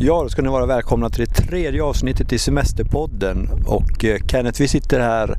Ja, 0.00 0.22
då 0.22 0.28
ska 0.28 0.42
ni 0.42 0.48
vara 0.48 0.66
välkomna 0.66 1.10
till 1.10 1.24
det 1.24 1.32
tredje 1.32 1.82
avsnittet 1.82 2.32
i 2.32 2.38
Semesterpodden. 2.38 3.50
Och 3.66 4.04
eh, 4.04 4.20
Kenneth, 4.26 4.60
vi 4.60 4.68
sitter 4.68 5.00
här 5.00 5.38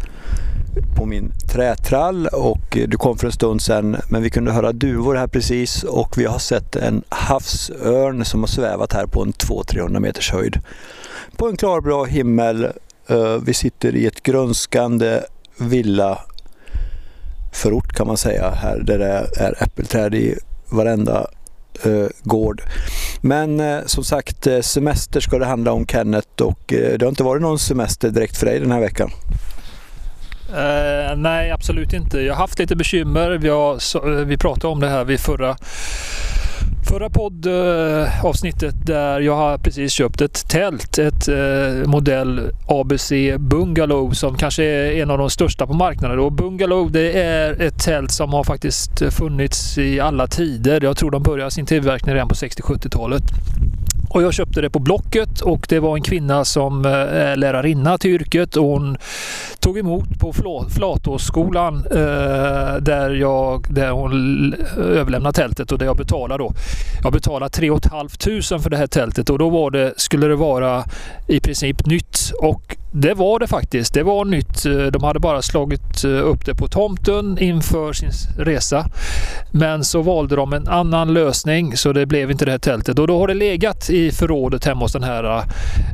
på 0.98 1.06
min 1.06 1.32
trätrall 1.52 2.28
och 2.28 2.78
eh, 2.78 2.88
du 2.88 2.98
kom 2.98 3.18
för 3.18 3.28
en 3.28 3.32
stund 3.32 3.62
sedan 3.62 3.98
men 4.10 4.24
vi 4.24 4.30
kunde 4.30 4.52
höra 4.52 4.72
duvor 4.72 5.16
här 5.16 5.28
precis 5.28 5.84
och 5.84 6.18
vi 6.18 6.26
har 6.26 6.40
sett 6.40 6.76
en 6.76 7.04
havsörn 7.10 8.26
som 8.26 8.40
har 8.40 8.48
svävat 8.48 8.94
här 8.94 9.06
på 9.06 9.22
en 9.22 9.34
200-300 9.34 10.00
meters 10.00 10.32
höjd. 10.32 10.60
På 11.38 11.48
en 11.48 11.58
klarblå 11.58 12.06
himmel. 12.06 12.64
Eh, 13.08 13.36
vi 13.46 13.54
sitter 13.54 13.96
i 13.96 14.06
ett 14.06 14.24
grönskande 14.24 15.22
villa 15.58 16.20
förort 17.54 17.94
kan 17.94 18.08
man 18.08 18.18
säga 18.18 18.50
här 18.50 18.80
där 18.80 19.00
det 19.00 19.30
är 19.38 19.64
äppelträd 19.64 20.16
i 20.16 20.36
varenda 20.70 21.28
Eh, 21.84 22.08
gård. 22.24 22.62
Men 23.22 23.60
eh, 23.60 23.80
som 23.86 24.04
sagt, 24.04 24.48
eh, 24.48 24.60
semester 24.60 25.20
ska 25.20 25.40
det 25.40 25.46
handla 25.46 25.72
om 25.72 25.86
Kenneth 25.86 26.44
och 26.44 26.74
eh, 26.74 26.98
det 26.98 27.06
har 27.06 27.10
inte 27.10 27.24
varit 27.24 27.42
någon 27.42 27.60
semester 27.60 28.10
direkt 28.10 28.38
för 28.38 28.46
dig 28.46 28.60
den 28.60 28.72
här 28.72 28.80
veckan. 28.80 29.12
Uh, 30.50 31.16
nej, 31.18 31.52
absolut 31.52 31.94
inte. 31.94 32.20
Jag 32.20 32.34
har 32.34 32.42
haft 32.42 32.60
lite 32.60 32.76
bekymmer. 32.76 33.32
Vi, 33.32 33.50
har, 33.50 33.80
så, 33.80 34.00
vi 34.02 34.38
pratade 34.38 34.68
om 34.68 34.80
det 34.80 34.90
här 34.90 35.04
vid 35.04 35.20
förra 35.20 35.58
Förra 36.90 37.10
poddavsnittet 37.10 38.76
där 38.86 39.20
jag 39.20 39.36
har 39.36 39.58
precis 39.58 39.92
köpt 39.92 40.22
ett 40.22 40.50
tält, 40.50 40.98
ett 40.98 41.28
eh, 41.28 41.90
modell 41.90 42.52
ABC 42.68 43.12
Bungalow 43.40 44.12
som 44.12 44.38
kanske 44.38 44.64
är 44.64 45.02
en 45.02 45.12
av 45.12 45.18
de 45.18 45.30
största 45.30 45.68
på 45.68 45.74
marknaden. 45.74 46.20
Och 46.20 46.32
Bungalow 46.32 46.92
det 46.92 47.22
är 47.22 47.62
ett 47.62 47.80
tält 47.80 48.12
som 48.12 48.34
har 48.34 48.44
faktiskt 48.44 49.14
funnits 49.14 49.78
i 49.78 50.00
alla 50.00 50.28
tider. 50.28 50.84
Jag 50.84 50.98
tror 50.98 51.12
de 51.12 51.24
började 51.24 51.52
sin 51.52 51.66
tillverkning 51.66 52.16
redan 52.16 52.28
på 52.28 52.36
60-70-talet. 52.36 53.24
Och 54.10 54.24
jag 54.24 54.34
köpte 54.34 54.62
det 54.62 54.70
på 54.70 54.80
Blocket 54.80 55.42
och 55.42 55.66
det 55.70 55.80
var 55.80 55.96
en 55.96 56.04
kvinna 56.04 56.46
som 56.46 56.86
är 56.86 57.36
lärarinna 57.36 57.98
till 57.98 58.12
yrket 58.12 58.56
och 58.56 58.66
hon 58.66 58.98
tog 59.60 59.78
emot 59.78 60.20
på 60.20 60.34
Flatåsskolan 60.70 61.76
eh, 61.92 62.76
där, 62.82 63.10
jag, 63.10 63.66
där 63.70 63.92
hon 63.92 64.54
överlämnade 64.78 65.36
tältet 65.36 65.72
och 65.72 65.78
där 65.78 65.86
jag 65.86 65.98
betalade 65.98 66.44
då. 66.44 66.52
Jag 67.04 67.14
betalade 67.14 67.50
3 67.50 67.68
500 67.90 68.60
för 68.60 68.70
det 68.70 68.78
här 68.78 68.88
tältet 68.88 69.30
och 69.30 69.40
då 69.40 69.50
var 69.50 69.72
det, 69.72 69.94
skulle 69.98 70.28
det 70.28 70.36
vara 70.36 70.84
i 71.28 71.40
princip 71.40 71.86
nytt 71.86 72.32
och 72.42 72.78
det 72.92 73.14
var 73.14 73.40
det 73.40 73.48
faktiskt. 73.48 73.94
Det 73.94 74.04
var 74.04 74.26
nytt. 74.26 74.64
De 74.94 75.04
hade 75.04 75.20
bara 75.20 75.42
slagit 75.42 76.04
eh, 76.04 76.10
upp 76.10 76.46
det 76.46 76.56
på 76.56 76.68
tomten 76.68 77.38
inför 77.38 77.94
sin 77.94 78.12
resa. 78.38 78.86
Men 79.52 79.84
så 79.84 80.02
valde 80.02 80.36
de 80.36 80.54
en 80.54 80.68
annan 80.68 81.14
lösning 81.14 81.78
så 81.78 81.94
det 81.94 82.06
blev 82.06 82.32
inte 82.32 82.46
det 82.46 82.52
här 82.52 82.60
tältet 82.60 83.00
och 83.00 83.08
då 83.08 83.20
har 83.20 83.28
det 83.28 83.34
legat 83.34 83.90
i 83.90 84.12
förrådet 84.12 84.66
hemma 84.66 84.80
hos 84.80 84.94
den 84.94 85.04
här 85.04 85.24
eh, 85.24 85.44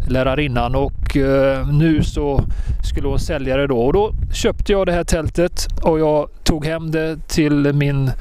lärarinnan 0.07 0.75
och 0.75 1.17
eh, 1.17 1.67
nu 1.67 2.03
så 2.03 2.43
skulle 2.91 3.07
hon 3.07 3.19
sälja 3.19 3.57
det 3.57 3.67
då 3.67 3.79
och 3.79 3.93
då 3.93 4.13
köpte 4.33 4.71
jag 4.71 4.85
det 4.85 4.91
här 4.91 5.03
tältet 5.03 5.67
och 5.81 5.99
jag 5.99 6.29
tog 6.43 6.65
hem 6.65 6.91
det 6.91 7.27
till 7.27 7.73
min 7.73 8.11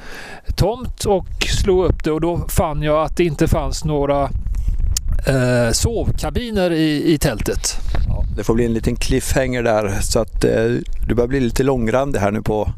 tomt 0.55 1.05
och 1.05 1.27
slog 1.61 1.85
upp 1.85 2.03
det 2.03 2.11
och 2.11 2.21
då 2.21 2.45
fann 2.49 2.81
jag 2.81 3.05
att 3.05 3.17
det 3.17 3.23
inte 3.23 3.47
fanns 3.47 3.85
några 3.85 4.23
eh, 5.27 5.71
sovkabiner 5.71 6.71
i, 6.71 7.13
i 7.13 7.17
tältet. 7.17 7.77
Ja, 8.07 8.23
det 8.37 8.43
får 8.43 8.53
bli 8.53 8.65
en 8.65 8.73
liten 8.73 8.95
cliffhanger 8.95 9.63
där 9.63 10.01
så 10.01 10.19
att 10.19 10.43
eh, 10.43 10.65
du 11.07 11.15
börjar 11.15 11.27
bli 11.27 11.39
lite 11.39 11.63
långrandig 11.63 12.19
här 12.19 12.31
nu 12.31 12.41
på 12.41 12.73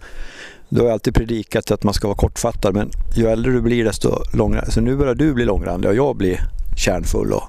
du 0.70 0.82
har 0.82 0.92
alltid 0.92 1.16
predikat 1.16 1.72
att 1.72 1.84
man 1.84 1.94
ska 1.94 2.08
vara 2.08 2.18
kortfattad 2.18 2.76
men 2.76 2.92
ju 3.16 3.28
äldre 3.28 3.52
du 3.52 3.62
blir 3.62 3.86
desto 3.86 4.24
långrandig. 4.34 4.74
Så 4.74 4.82
nu 4.82 4.96
börjar 4.96 5.16
du 5.16 5.34
bli 5.34 5.46
långrandig 5.46 5.90
och 5.90 5.96
jag 5.96 6.16
blir 6.16 6.42
kärnfull. 6.78 7.34
Och... 7.34 7.44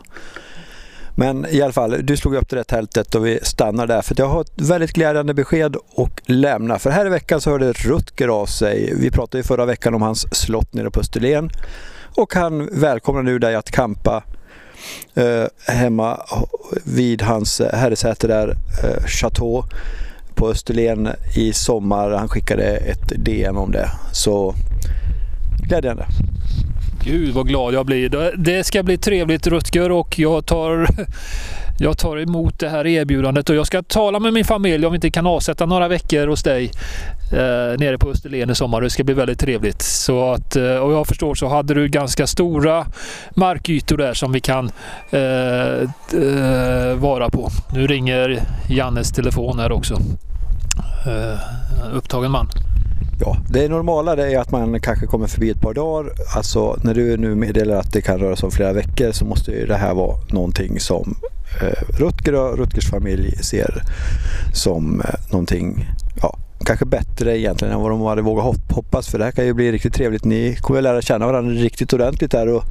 Men 1.15 1.47
i 1.51 1.63
alla 1.63 1.73
fall, 1.73 1.97
du 2.03 2.17
slog 2.17 2.35
upp 2.35 2.49
det 2.49 2.57
där 2.57 2.65
tältet 2.65 3.15
och 3.15 3.27
vi 3.27 3.39
stannar 3.43 3.87
där 3.87 4.03
för 4.03 4.15
jag 4.19 4.27
har 4.27 4.41
ett 4.41 4.61
väldigt 4.61 4.93
glädjande 4.93 5.35
besked 5.35 5.77
att 5.97 6.29
lämna. 6.29 6.79
För 6.79 6.91
här 6.91 7.07
i 7.07 7.09
veckan 7.09 7.41
så 7.41 7.51
hörde 7.51 7.73
Rutger 7.73 8.29
av 8.29 8.47
sig. 8.47 8.95
Vi 9.01 9.11
pratade 9.11 9.39
ju 9.39 9.43
förra 9.43 9.65
veckan 9.65 9.95
om 9.95 10.03
hans 10.03 10.35
slott 10.35 10.75
nere 10.75 10.91
på 10.91 11.01
Österlen 11.01 11.51
och 12.17 12.35
han 12.35 12.69
välkomnar 12.73 13.23
nu 13.23 13.39
dig 13.39 13.55
att 13.55 13.71
kampa 13.71 14.23
eh, 15.15 15.75
hemma 15.75 16.21
vid 16.85 17.23
hans 17.23 17.61
eh, 17.61 17.79
herresäte 17.79 18.27
där, 18.27 18.49
eh, 18.85 19.07
Chateau 19.07 19.65
på 20.35 20.49
Österlen 20.49 21.09
i 21.37 21.53
sommar. 21.53 22.11
Han 22.11 22.29
skickade 22.29 22.65
ett 22.65 23.13
DM 23.17 23.57
om 23.57 23.73
det. 23.73 23.91
Så 24.13 24.55
glädjande. 25.69 26.07
Gud 27.05 27.35
vad 27.35 27.49
glad 27.49 27.75
jag 27.75 27.87
blir. 27.87 28.35
Det 28.37 28.65
ska 28.65 28.83
bli 28.83 28.99
trevligt 28.99 29.47
Rutger 29.47 29.91
och 29.91 30.19
jag 30.19 30.47
tar, 30.47 30.89
jag 31.81 31.99
tar 31.99 32.17
emot 32.17 32.59
det 32.59 32.69
här 32.69 32.87
erbjudandet 32.87 33.51
och 33.51 33.57
jag 33.57 33.67
ska 33.67 33.83
tala 33.83 34.21
med 34.21 34.33
min 34.33 34.45
familj 34.45 34.87
om 34.87 34.93
vi 34.93 34.97
inte 34.97 35.11
kan 35.11 35.27
avsätta 35.27 35.67
några 35.67 35.89
veckor 35.89 36.27
hos 36.27 36.43
dig 36.43 36.71
eh, 37.33 37.79
nere 37.79 37.99
på 37.99 38.11
Österlen 38.11 38.51
i 38.51 38.55
sommar. 38.55 38.81
Det 38.81 38.91
ska 38.91 39.05
bli 39.05 39.15
väldigt 39.15 39.41
trevligt. 39.41 39.83
Så 39.83 40.33
att, 40.33 40.57
eh, 40.57 40.77
och 40.77 40.93
jag 40.93 41.07
förstår 41.07 41.35
så 41.35 41.49
hade 41.49 41.75
du 41.75 41.89
ganska 41.89 42.27
stora 42.27 42.87
markytor 43.35 43.97
där 43.97 44.15
som 44.15 44.33
vi 44.33 44.41
kan 44.41 44.71
eh, 45.11 45.21
eh, 46.23 46.95
vara 46.97 47.31
på. 47.31 47.51
Nu 47.73 47.87
ringer 47.87 48.43
Jannes 48.69 49.13
telefon 49.13 49.59
här 49.59 49.73
också. 49.73 49.95
Eh, 51.07 51.39
upptagen 51.95 52.31
man. 52.31 52.49
Ja, 53.21 53.37
det 53.49 53.69
normala 53.69 54.17
det 54.17 54.33
är 54.33 54.39
att 54.39 54.51
man 54.51 54.81
kanske 54.81 55.07
kommer 55.07 55.27
förbi 55.27 55.51
ett 55.51 55.61
par 55.61 55.75
dagar. 55.75 56.13
Alltså 56.37 56.77
när 56.83 56.95
du 56.95 57.17
nu 57.17 57.35
meddelar 57.35 57.77
att 57.77 57.93
det 57.93 58.01
kan 58.01 58.19
röra 58.19 58.37
sig 58.37 58.47
om 58.47 58.53
flera 58.53 58.73
veckor 58.73 59.13
så 59.13 59.25
måste 59.25 59.51
ju 59.51 59.67
det 59.67 59.77
här 59.77 59.95
vara 59.95 60.17
någonting 60.31 60.81
som 60.81 61.17
eh, 61.63 61.99
Rutger 61.99 62.35
och 62.35 62.59
Rutgers 62.59 62.91
familj 62.91 63.37
ser 63.43 63.83
som 64.53 65.01
eh, 65.01 65.15
någonting 65.31 65.87
ja, 66.23 66.39
kanske 66.65 66.85
bättre 66.85 67.39
egentligen 67.39 67.75
än 67.75 67.81
vad 67.81 67.91
de 67.91 68.03
hade 68.03 68.23
vågat 68.23 68.57
hoppas. 68.71 69.09
För 69.09 69.19
det 69.19 69.25
här 69.25 69.33
kan 69.33 69.47
ju 69.47 69.55
bli 69.55 69.73
riktigt 69.73 69.95
trevligt. 69.95 70.25
Ni 70.25 70.57
kommer 70.57 70.83
lära 70.83 71.03
känna 71.03 71.27
varandra 71.27 71.53
riktigt 71.53 71.93
ordentligt 71.93 72.31
där 72.31 72.49
och 72.49 72.65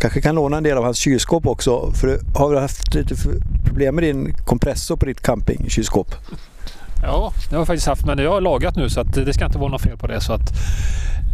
kanske 0.00 0.20
kan 0.20 0.34
låna 0.34 0.56
en 0.56 0.62
del 0.62 0.78
av 0.78 0.84
hans 0.84 0.98
kylskåp 0.98 1.46
också. 1.46 1.92
För 1.92 2.06
du 2.06 2.20
har 2.34 2.48
väl 2.48 2.58
haft 2.58 2.94
lite 2.94 3.14
problem 3.64 3.94
med 3.94 4.04
din 4.04 4.34
kompressor 4.34 4.96
på 4.96 5.06
ditt 5.06 5.20
campingkylskåp? 5.20 6.14
Ja, 7.02 7.32
det 7.48 7.54
har 7.54 7.60
jag 7.60 7.66
faktiskt 7.66 7.86
haft, 7.86 8.06
men 8.06 8.18
jag 8.18 8.30
har 8.30 8.40
lagat 8.40 8.76
nu 8.76 8.90
så 8.90 9.00
att 9.00 9.14
det 9.14 9.34
ska 9.34 9.44
inte 9.44 9.58
vara 9.58 9.70
något 9.70 9.82
fel 9.82 9.96
på 9.96 10.06
det. 10.06 10.20
Så 10.20 10.32
att, 10.32 10.50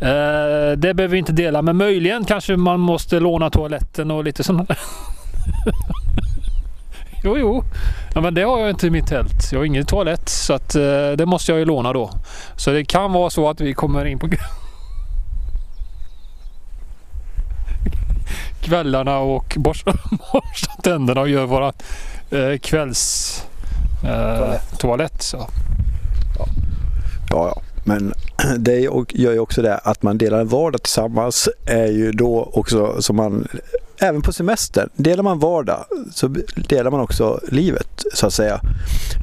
eh, 0.03 0.77
det 0.77 0.95
behöver 0.95 1.09
vi 1.09 1.19
inte 1.19 1.33
dela, 1.33 1.63
men 1.63 1.77
möjligen 1.77 2.25
kanske 2.25 2.57
man 2.57 2.81
måste 2.81 3.21
låna 3.21 3.51
toaletten 3.51 4.11
och 4.11 4.25
lite 4.25 4.45
sådana 4.45 4.67
Jo, 7.25 7.39
jo, 7.39 7.65
ja, 8.15 8.21
men 8.21 8.35
det 8.35 8.43
har 8.43 8.61
jag 8.61 8.71
inte 8.71 8.87
i 8.87 8.91
mitt 8.91 9.07
tält. 9.07 9.53
Jag 9.53 9.59
har 9.59 9.65
ingen 9.65 9.87
toalett 9.87 10.29
så 10.29 10.53
att, 10.53 10.75
eh, 10.75 11.11
det 11.17 11.27
måste 11.27 11.53
jag 11.53 11.59
ju 11.59 11.65
låna 11.65 11.93
då. 11.93 12.11
Så 12.57 12.71
det 12.71 12.85
kan 12.85 13.13
vara 13.13 13.31
så 13.31 13.51
att 13.51 13.61
vi 13.61 13.75
kommer 13.75 14.05
in 14.05 14.19
på 14.19 14.29
kvällarna 18.61 19.19
och 19.19 19.55
borstar, 19.57 19.93
borstar 20.33 20.83
tänderna 20.83 21.21
och 21.21 21.29
gör 21.29 21.47
våra 21.47 21.73
eh, 22.31 22.59
kvälls 22.63 23.45
eh, 24.05 24.55
toalett. 24.81 25.23
Så. 25.23 25.37
Ja. 26.39 26.47
ja, 27.31 27.53
ja. 27.55 27.63
Men 27.85 28.15
det 28.59 28.81
gör 29.09 29.33
ju 29.33 29.39
också 29.39 29.63
det 29.63 29.77
att 29.77 30.03
man 30.03 30.19
delar 30.19 30.41
en 30.41 30.49
vardag 30.49 30.83
tillsammans 30.83 31.49
är 31.67 31.87
ju 31.87 32.13
då 32.13 32.51
också 32.53 33.03
som 33.03 33.17
man 33.17 33.49
Även 34.03 34.23
på 34.23 34.33
semestern, 34.33 34.89
delar 34.97 35.23
man 35.23 35.39
vardag 35.39 35.85
så 36.13 36.35
delar 36.69 36.91
man 36.91 37.01
också 37.01 37.41
livet 37.49 38.05
så 38.15 38.27
att 38.27 38.33
säga. 38.33 38.61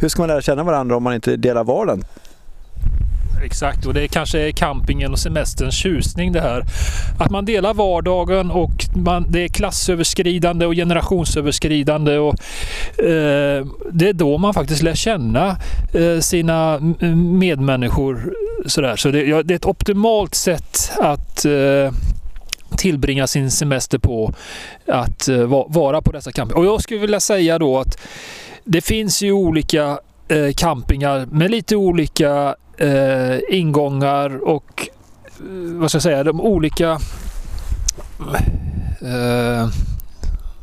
Hur 0.02 0.10
ska 0.10 0.22
man 0.22 0.30
lära 0.30 0.42
känna 0.42 0.64
varandra 0.64 0.96
om 0.96 1.04
man 1.04 1.14
inte 1.14 1.36
delar 1.36 1.64
vardagen 1.64 2.04
Exakt, 3.44 3.86
och 3.86 3.94
det 3.94 4.04
är 4.04 4.08
kanske 4.08 4.52
campingen 4.52 5.12
och 5.12 5.20
semesterns 5.20 5.76
tjusning 5.76 6.32
det 6.32 6.42
här. 6.42 6.64
Att 7.20 7.32
man 7.32 7.46
delar 7.46 7.74
vardagen 7.74 8.52
och 8.52 8.86
man, 8.96 9.26
det 9.30 9.44
är 9.44 9.48
klassöverskridande 9.48 10.66
och 10.66 10.74
generationsöverskridande. 10.74 12.18
Och, 12.18 12.34
eh, 13.00 13.66
det 13.92 14.10
är 14.10 14.14
då 14.14 14.38
man 14.38 14.54
faktiskt 14.54 14.84
lär 14.84 14.96
känna 14.96 15.58
eh, 15.94 16.20
sina 16.20 16.80
medmänniskor. 17.40 18.34
Sådär. 18.66 18.96
Så 18.96 19.12
det, 19.12 19.24
ja, 19.24 19.44
det, 19.44 19.54
är 19.54 19.56
ett 19.56 19.66
optimalt 19.66 20.36
sätt 20.36 20.92
att 21.00 21.46
eh, 21.46 21.92
tillbringa 22.78 23.28
sin 23.28 23.52
semester 23.52 23.98
på 23.98 24.34
att 24.88 25.28
eh, 25.28 25.66
vara 25.68 26.02
på 26.02 26.12
dessa 26.12 26.32
campingar. 26.32 26.60
Och 26.60 26.66
jag 26.66 26.82
skulle 26.82 27.00
vilja 27.00 27.20
säga 27.20 27.60
då 27.60 27.80
att 27.80 27.98
det 28.64 28.82
finns 28.82 29.22
ju 29.22 29.32
olika 29.32 30.00
eh, 30.28 30.54
campingar 30.56 31.26
med 31.32 31.52
lite 31.52 31.76
olika 31.76 32.56
eh, 32.78 33.40
ingångar 33.50 34.48
och 34.48 34.90
eh, 35.40 35.46
vad 35.80 35.92
ska 35.92 35.96
jag 35.96 36.04
säga, 36.04 36.24
de 36.24 36.42
olika 36.42 37.00
eh, 39.02 39.70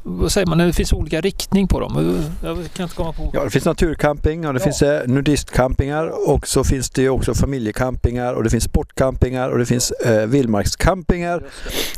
vad 0.06 0.32
säger 0.32 0.46
man, 0.46 0.58
det 0.58 0.72
finns 0.72 0.92
olika 0.92 1.20
riktning 1.20 1.68
på 1.68 1.80
dem. 1.80 2.22
Jag 2.42 2.56
kan 2.74 2.82
inte 2.82 2.96
komma 2.96 3.12
på. 3.12 3.30
Ja, 3.32 3.44
det 3.44 3.50
finns 3.50 3.64
naturcamping 3.64 4.46
och 4.46 4.54
det 4.54 4.60
ja. 4.60 4.64
finns 4.64 4.82
eh, 4.82 5.06
nudistcampingar 5.06 6.30
och 6.30 6.48
så 6.48 6.64
finns 6.64 6.90
det 6.90 7.08
också 7.08 7.34
familjecampingar 7.34 8.32
och 8.32 8.44
det 8.44 8.50
finns 8.50 8.64
sportcampingar 8.64 9.48
och 9.50 9.58
det 9.58 9.66
finns 9.66 9.90
eh, 9.90 10.26
vildmarkscampingar, 10.26 11.42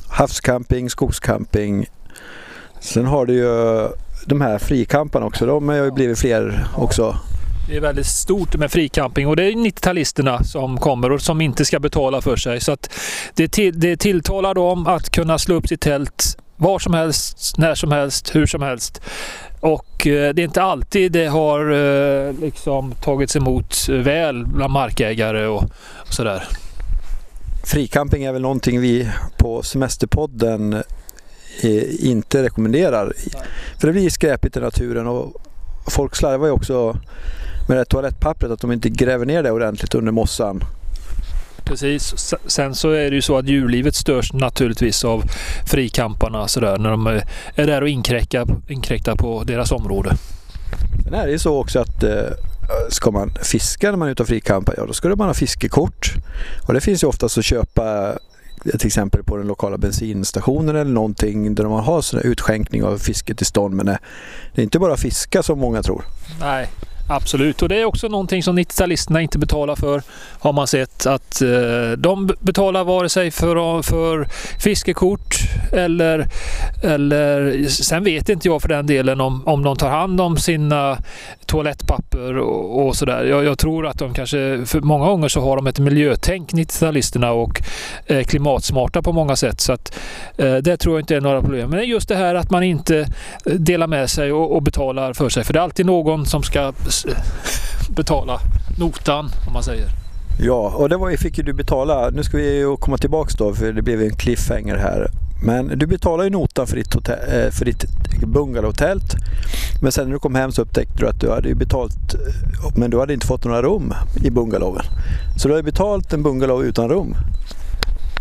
havscamping, 0.09 0.91
skogscamping. 0.91 1.87
Sen 2.81 3.07
har 3.07 3.27
du 3.27 3.35
ju 3.35 3.89
de 4.27 4.41
här 4.41 4.59
frikamparna 4.59 5.27
också. 5.27 5.47
De 5.47 5.69
har 5.69 5.77
ju 5.77 5.91
blivit 5.91 6.19
fler 6.19 6.67
också. 6.77 7.17
Det 7.69 7.77
är 7.77 7.81
väldigt 7.81 8.07
stort 8.07 8.57
med 8.57 8.73
fricamping 8.73 9.27
och 9.27 9.37
det 9.37 9.45
är 9.45 9.53
90-talisterna 9.53 10.43
som 10.43 10.79
kommer 10.79 11.13
och 11.13 11.23
som 11.23 11.41
inte 11.41 11.65
ska 11.65 11.81
betala 11.81 12.21
för 12.21 12.37
sig. 12.37 12.61
Så 12.61 12.73
att 12.73 12.91
det, 13.35 13.49
till, 13.49 13.81
det 13.81 13.97
tilltalar 13.97 14.55
dem 14.55 14.87
att 14.87 15.11
kunna 15.11 15.39
slå 15.39 15.55
upp 15.55 15.69
sitt 15.69 15.81
tält 15.81 16.39
var 16.57 16.79
som 16.79 16.95
helst, 16.95 17.59
när 17.59 17.75
som 17.75 17.93
helst, 17.93 18.35
hur 18.35 18.47
som 18.47 18.63
helst. 18.63 19.03
Och 19.61 20.07
eh, 20.07 20.35
det 20.35 20.43
är 20.43 20.45
inte 20.45 20.63
alltid 20.63 21.13
det 21.13 21.27
har 21.27 21.71
eh, 21.71 22.33
liksom 22.41 22.93
tagits 22.93 23.37
emot 23.37 23.89
väl 23.89 24.47
bland 24.47 24.73
markägare 24.73 25.47
och, 25.47 25.63
och 26.07 26.15
sådär. 26.15 26.45
Fricamping 27.65 28.25
är 28.25 28.33
väl 28.33 28.43
någonting 28.43 28.81
vi 28.81 29.09
på 29.39 29.63
Semesterpodden 29.63 30.73
eh, 31.63 32.07
inte 32.07 32.43
rekommenderar. 32.43 33.13
För 33.81 33.87
det 33.87 33.93
blir 33.93 34.11
skräpigt 34.11 34.57
i 34.57 34.61
naturen 34.61 35.07
och 35.07 35.43
folk 35.91 36.17
slarvar 36.17 36.47
ju 36.47 36.53
också 36.53 36.97
med 37.69 37.77
det 37.77 37.85
toalettpappret 37.85 38.51
att 38.51 38.61
de 38.61 38.73
inte 38.73 38.89
gräver 38.89 39.27
ner 39.27 39.43
det 39.43 39.51
ordentligt 39.51 39.95
under 39.95 40.13
mossan. 40.13 40.65
Precis. 41.65 42.35
Sen 42.47 42.75
så 42.75 42.91
är 42.91 43.11
det 43.11 43.17
ju 43.17 43.23
så 43.23 43.39
att 43.39 43.49
djurlivet 43.49 43.95
störs 43.95 44.33
naturligtvis 44.33 45.05
av 45.05 45.25
frikamparna 45.67 46.49
sådär 46.49 46.79
när 46.79 46.91
de 46.91 47.07
är 47.55 47.67
där 47.67 47.83
och 47.83 47.89
inkräktar, 47.89 48.47
inkräktar 48.69 49.17
på 49.17 49.45
deras 49.45 49.73
område. 49.73 50.17
Sen 51.05 51.15
är 51.15 51.27
det 51.27 51.33
ju 51.33 51.39
så 51.39 51.61
också 51.61 51.79
att 51.81 52.03
eh, 52.03 52.31
ska 52.89 53.11
man 53.11 53.31
fiska 53.43 53.91
när 53.91 53.97
man 53.97 54.09
är 54.09 54.13
ute 54.13 54.23
och 54.23 54.29
frikampar, 54.29 54.75
ja 54.77 54.87
då 54.87 54.93
ska 54.93 55.09
man 55.09 55.27
ha 55.27 55.35
fiskekort. 55.35 56.15
Och 56.67 56.75
det 56.75 56.81
finns 56.81 57.03
ju 57.03 57.07
oftast 57.07 57.39
att 57.39 57.45
köpa 57.45 58.19
till 58.63 58.87
exempel 58.87 59.23
på 59.23 59.37
den 59.37 59.47
lokala 59.47 59.79
bensinstationen 59.79 60.77
eller 60.77 60.91
någonting 60.91 61.55
där 61.55 61.65
man 61.65 61.85
har 61.85 62.03
sån 62.03 62.21
utskänkning 62.21 62.85
av 62.85 62.99
fisketillstånd. 62.99 63.75
Men 63.75 63.87
det 63.87 63.99
är 64.55 64.63
inte 64.63 64.79
bara 64.79 64.97
fiska 64.97 65.43
som 65.43 65.59
många 65.59 65.83
tror. 65.83 66.05
Nej, 66.41 66.69
Absolut, 67.09 67.63
och 67.63 67.69
det 67.69 67.81
är 67.81 67.85
också 67.85 68.09
någonting 68.09 68.43
som 68.43 68.59
90-talisterna 68.59 69.21
inte 69.21 69.39
betalar 69.39 69.77
för. 69.77 70.03
Har 70.39 70.53
man 70.53 70.67
sett 70.67 71.07
att 71.07 71.43
eh, 71.43 71.91
de 71.99 72.31
betalar 72.41 72.85
vare 72.85 73.09
sig 73.09 73.31
för, 73.31 73.83
för 73.83 74.29
fiskekort 74.61 75.35
eller, 75.73 76.27
eller 76.83 77.69
sen 77.69 78.05
vet 78.05 78.29
inte 78.29 78.49
jag 78.49 78.63
för 78.63 78.69
den 78.69 78.87
delen 78.87 79.21
om, 79.21 79.49
om 79.49 79.63
de 79.63 79.77
tar 79.77 79.91
hand 79.91 80.21
om 80.21 80.37
sina 80.37 80.99
toalettpapper 81.47 82.39
och, 82.39 82.87
och 82.87 82.97
sådär. 82.97 83.25
Jag, 83.25 83.45
jag, 83.45 83.59
tror 83.59 83.87
att 83.87 83.99
de 83.99 84.15
kanske, 84.15 84.63
för 84.67 84.81
många 84.81 85.07
gånger 85.07 85.29
så 85.29 85.41
har 85.41 85.57
de 85.57 85.67
ett 85.67 85.79
miljötänk 85.79 86.53
90-talisterna 86.53 87.29
och 87.29 87.63
är 88.07 88.23
klimatsmarta 88.23 89.03
på 89.03 89.13
många 89.13 89.37
sätt. 89.37 89.61
Så 89.61 89.73
att 89.73 89.99
eh, 90.37 90.55
det 90.55 90.77
tror 90.77 90.95
jag 90.95 91.03
inte 91.03 91.17
är 91.17 91.21
några 91.21 91.41
problem. 91.41 91.71
Men 91.71 91.85
just 91.85 92.09
det 92.09 92.17
här 92.17 92.35
att 92.35 92.51
man 92.51 92.63
inte 92.63 92.99
eh, 93.47 93.53
delar 93.53 93.87
med 93.87 94.11
sig 94.11 94.33
och, 94.33 94.57
och 94.57 94.63
betalar 94.63 95.13
för 95.13 95.29
sig. 95.29 95.45
För 95.45 95.53
det 95.53 95.59
är 95.59 95.63
alltid 95.63 95.87
någon 95.87 96.27
som 96.27 96.43
ska 96.43 96.73
betala 97.89 98.41
notan 98.79 99.31
om 99.47 99.53
man 99.53 99.63
säger. 99.63 99.89
Ja, 100.41 100.73
och 100.77 100.89
det 100.89 100.97
var, 100.97 101.17
fick 101.17 101.39
ju 101.39 101.45
du 101.45 101.53
betala. 101.53 102.11
Nu 102.11 102.25
ska 102.25 102.37
vi 102.37 102.59
ju 102.59 102.77
komma 102.77 102.99
tillbaks 102.99 103.35
då 103.35 103.55
för 103.55 103.73
det 103.73 103.83
blev 103.83 104.03
en 104.03 104.17
cliffhanger 104.17 104.77
här. 104.77 105.11
Men 105.43 105.79
du 105.79 105.87
betalade 105.87 106.25
ju 106.25 106.31
notan 106.31 106.67
för 106.67 106.77
ditt, 106.77 106.95
hotell, 106.95 107.19
eh, 107.19 107.51
för 107.51 107.65
ditt 107.65 107.85
bungalowtält. 108.27 109.15
Men 109.83 109.93
sen 109.93 110.07
när 110.07 110.13
du 110.13 110.19
kom 110.19 110.35
hem 110.35 110.53
så 110.53 110.63
upptäckte 110.63 110.99
du 110.99 111.09
att 111.09 111.21
du 111.21 111.31
hade 111.31 111.55
betalt 111.55 112.15
eh, 112.15 112.77
men 112.77 112.91
du 112.91 112.99
hade 112.99 113.15
inte 113.15 113.27
fått 113.27 113.45
några 113.45 113.63
rum 113.63 113.95
i 114.25 114.31
bungalowen. 114.31 114.85
Så 115.37 115.49
du 115.49 115.55
har 115.55 115.63
betalt 115.63 116.13
en 116.13 116.23
bungalow 116.23 116.65
utan 116.65 116.89
rum. 116.89 117.15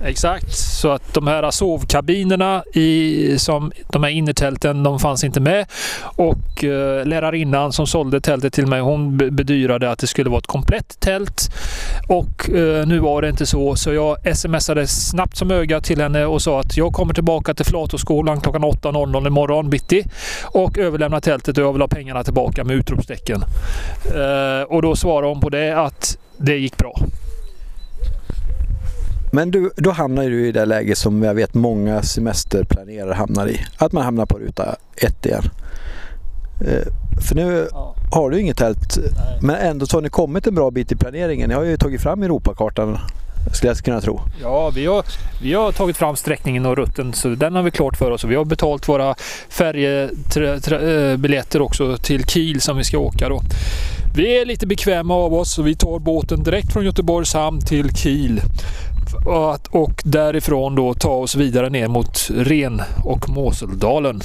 Exakt, 0.01 0.55
så 0.55 0.91
att 0.91 1.13
de 1.13 1.27
här 1.27 1.51
sovkabinerna 1.51 2.63
i 2.73 3.39
som 3.39 3.71
de 3.89 4.03
här 4.03 4.09
innertälten, 4.09 4.83
de 4.83 4.99
fanns 4.99 5.23
inte 5.23 5.39
med. 5.39 5.65
Och 6.01 6.63
eh, 6.63 7.05
lärarinnan 7.05 7.73
som 7.73 7.87
sålde 7.87 8.21
tältet 8.21 8.53
till 8.53 8.67
mig, 8.67 8.81
hon 8.81 9.17
bedyrade 9.17 9.91
att 9.91 9.99
det 9.99 10.07
skulle 10.07 10.29
vara 10.29 10.39
ett 10.39 10.47
komplett 10.47 10.99
tält. 10.99 11.49
Och 12.07 12.49
eh, 12.49 12.87
nu 12.87 12.99
var 12.99 13.21
det 13.21 13.29
inte 13.29 13.45
så, 13.45 13.75
så 13.75 13.93
jag 13.93 14.37
smsade 14.37 14.87
snabbt 14.87 15.37
som 15.37 15.51
ögat 15.51 15.83
till 15.83 16.01
henne 16.01 16.25
och 16.25 16.41
sa 16.41 16.59
att 16.59 16.77
jag 16.77 16.93
kommer 16.93 17.13
tillbaka 17.13 17.53
till 17.53 17.65
Flatåskolan 17.65 18.41
klockan 18.41 18.63
8.00 18.63 19.27
imorgon 19.27 19.69
bitti 19.69 20.03
och 20.43 20.77
överlämnar 20.77 21.19
tältet 21.19 21.57
och 21.57 21.63
jag 21.63 21.73
vill 21.73 21.81
ha 21.81 21.87
pengarna 21.87 22.23
tillbaka 22.23 22.63
med 22.63 22.75
utropstecken. 22.75 23.43
Eh, 24.05 24.61
och 24.67 24.81
då 24.81 24.95
svarade 24.95 25.27
hon 25.27 25.41
på 25.41 25.49
det 25.49 25.77
att 25.79 26.17
det 26.37 26.57
gick 26.57 26.77
bra. 26.77 26.95
Men 29.35 29.51
du, 29.51 29.71
då 29.75 29.91
hamnar 29.91 30.23
du 30.23 30.47
i 30.47 30.51
det 30.51 30.65
läge 30.65 30.95
som 30.95 31.23
jag 31.23 31.33
vet 31.33 31.53
många 31.53 32.01
semesterplanerare 32.01 33.13
hamnar 33.13 33.47
i. 33.47 33.61
Att 33.77 33.91
man 33.91 34.03
hamnar 34.03 34.25
på 34.25 34.37
ruta 34.37 34.75
ett 34.95 35.25
igen. 35.25 35.43
Eh, 36.61 36.87
för 37.27 37.35
nu 37.35 37.67
ja. 37.71 37.95
har 38.11 38.29
du 38.29 38.39
inget 38.39 38.57
tält, 38.57 38.97
Nej. 38.97 39.39
men 39.41 39.55
ändå 39.55 39.85
så 39.85 39.97
har 39.97 40.01
ni 40.01 40.09
kommit 40.09 40.47
en 40.47 40.55
bra 40.55 40.71
bit 40.71 40.91
i 40.91 40.95
planeringen. 40.95 41.49
Ni 41.49 41.55
har 41.55 41.63
ju 41.63 41.77
tagit 41.77 42.01
fram 42.01 42.23
Europakartan 42.23 42.97
skulle 43.53 43.71
jag 43.71 43.77
kunna 43.77 44.01
tro. 44.01 44.21
Ja, 44.41 44.69
vi 44.69 44.85
har, 44.85 45.05
vi 45.41 45.53
har 45.53 45.71
tagit 45.71 45.97
fram 45.97 46.15
sträckningen 46.15 46.65
och 46.65 46.77
rutten 46.77 47.13
så 47.13 47.29
den 47.29 47.55
har 47.55 47.63
vi 47.63 47.71
klart 47.71 47.97
för 47.97 48.11
oss. 48.11 48.23
Vi 48.23 48.35
har 48.35 48.45
betalt 48.45 48.89
våra 48.89 49.15
färjebiljetter 49.49 51.61
också 51.61 51.97
till 51.97 52.25
Kiel 52.25 52.61
som 52.61 52.77
vi 52.77 52.83
ska 52.83 52.97
åka 52.97 53.29
då. 53.29 53.41
Vi 54.15 54.41
är 54.41 54.45
lite 54.45 54.67
bekväma 54.67 55.13
av 55.13 55.33
oss 55.33 55.59
och 55.59 55.67
vi 55.67 55.75
tar 55.75 55.99
båten 55.99 56.43
direkt 56.43 56.73
från 56.73 56.85
Göteborgs 56.85 57.33
hamn 57.33 57.61
till 57.61 57.95
Kiel 57.95 58.41
och 59.69 60.01
därifrån 60.05 60.75
då 60.75 60.93
ta 60.93 61.11
oss 61.11 61.35
vidare 61.35 61.69
ner 61.69 61.87
mot 61.87 62.29
Ren 62.35 62.81
och 63.03 63.29
Moseldalen. 63.29 64.21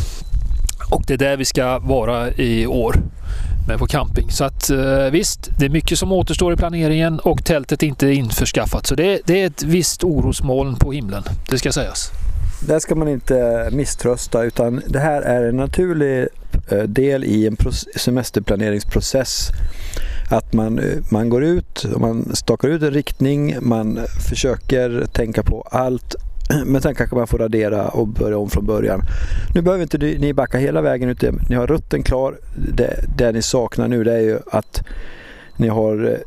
Och 0.91 1.03
det 1.06 1.15
är 1.15 1.19
där 1.19 1.37
vi 1.37 1.44
ska 1.44 1.79
vara 1.79 2.31
i 2.31 2.67
år 2.67 2.97
med 3.69 3.79
på 3.79 3.87
camping. 3.87 4.31
Så 4.31 4.44
att 4.44 4.71
eh, 4.71 5.05
visst, 5.12 5.50
det 5.59 5.65
är 5.65 5.69
mycket 5.69 5.99
som 5.99 6.12
återstår 6.12 6.53
i 6.53 6.56
planeringen 6.56 7.21
och 7.21 7.44
tältet 7.44 7.82
är 7.82 7.87
inte 7.87 8.09
införskaffat. 8.11 8.87
Så 8.87 8.94
det, 8.94 9.21
det 9.27 9.43
är 9.43 9.47
ett 9.47 9.62
visst 9.62 10.05
orosmoln 10.05 10.77
på 10.77 10.93
himlen, 10.93 11.23
det 11.50 11.59
ska 11.59 11.73
sägas. 11.73 12.11
Det 12.67 12.81
ska 12.81 12.94
man 12.94 13.09
inte 13.09 13.69
misströsta 13.73 14.43
utan 14.43 14.82
det 14.88 14.99
här 14.99 15.23
är 15.23 15.49
en 15.49 15.56
naturlig 15.56 16.29
eh, 16.71 16.79
del 16.79 17.25
i 17.25 17.47
en 17.47 17.56
semesterplaneringsprocess 17.97 19.49
att 20.31 20.53
man, 20.53 20.79
eh, 20.79 20.99
man 21.09 21.29
går 21.29 21.44
ut, 21.44 21.87
man 21.97 22.37
stakar 22.37 22.69
ut 22.69 22.82
en 22.82 22.91
riktning, 22.91 23.56
man 23.61 23.99
försöker 24.29 25.06
tänka 25.12 25.43
på 25.43 25.69
allt 25.71 26.15
men 26.67 26.82
sen 26.82 26.94
kanske 26.94 27.17
man 27.17 27.27
får 27.27 27.38
radera 27.38 27.88
och 27.88 28.09
börja 28.09 28.38
om 28.38 28.50
från 28.50 28.67
början. 28.67 29.03
Nu 29.55 29.62
behöver 29.62 29.82
inte 29.82 29.99
ni 29.99 30.32
backa 30.35 30.59
hela 30.59 30.81
vägen 30.81 31.09
ut. 31.09 31.25
Ni 31.49 31.56
har 31.56 31.67
rutten 31.67 32.03
klar. 32.03 32.39
Det, 32.75 33.05
det 33.17 33.32
ni 33.32 33.43
saknar 33.43 33.89
nu 33.89 34.05
det 34.05 34.13
är 34.13 34.20
ju 34.20 34.39
att 34.53 34.82
ni 35.56 35.69
har 35.69 36.05
eh, 36.05 36.19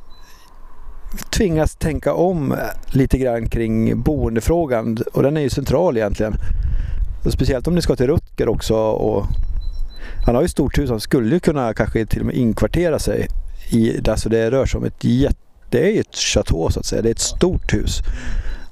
tvingats 1.29 1.75
tänka 1.75 2.13
om 2.13 2.55
lite 2.87 3.17
grann 3.17 3.49
kring 3.49 4.01
boendefrågan 4.01 4.97
och 5.13 5.23
den 5.23 5.37
är 5.37 5.41
ju 5.41 5.49
central 5.49 5.97
egentligen. 5.97 6.33
Och 7.25 7.33
speciellt 7.33 7.67
om 7.67 7.75
ni 7.75 7.81
ska 7.81 7.95
till 7.95 8.07
Rutger 8.07 8.49
också. 8.49 8.75
Och 8.75 9.25
han 10.25 10.35
har 10.35 10.41
ju 10.41 10.47
stort 10.47 10.77
hus, 10.77 10.89
han 10.89 10.99
skulle 10.99 11.33
ju 11.33 11.39
kunna 11.39 11.73
kanske 11.73 12.05
till 12.05 12.19
och 12.19 12.25
med 12.25 12.35
inkvartera 12.35 12.99
sig 12.99 13.27
i, 13.73 14.09
alltså 14.09 14.29
det 14.29 14.51
rör 14.51 14.65
sig 14.65 14.77
om 14.77 14.83
ett 14.83 15.03
jätte, 15.03 15.37
det 15.69 15.97
är 15.97 15.99
ett 15.99 16.15
chateau 16.15 16.69
så 16.69 16.79
att 16.79 16.85
säga, 16.85 17.01
det 17.01 17.09
är 17.09 17.11
ett 17.11 17.19
stort 17.19 17.73
hus. 17.73 17.99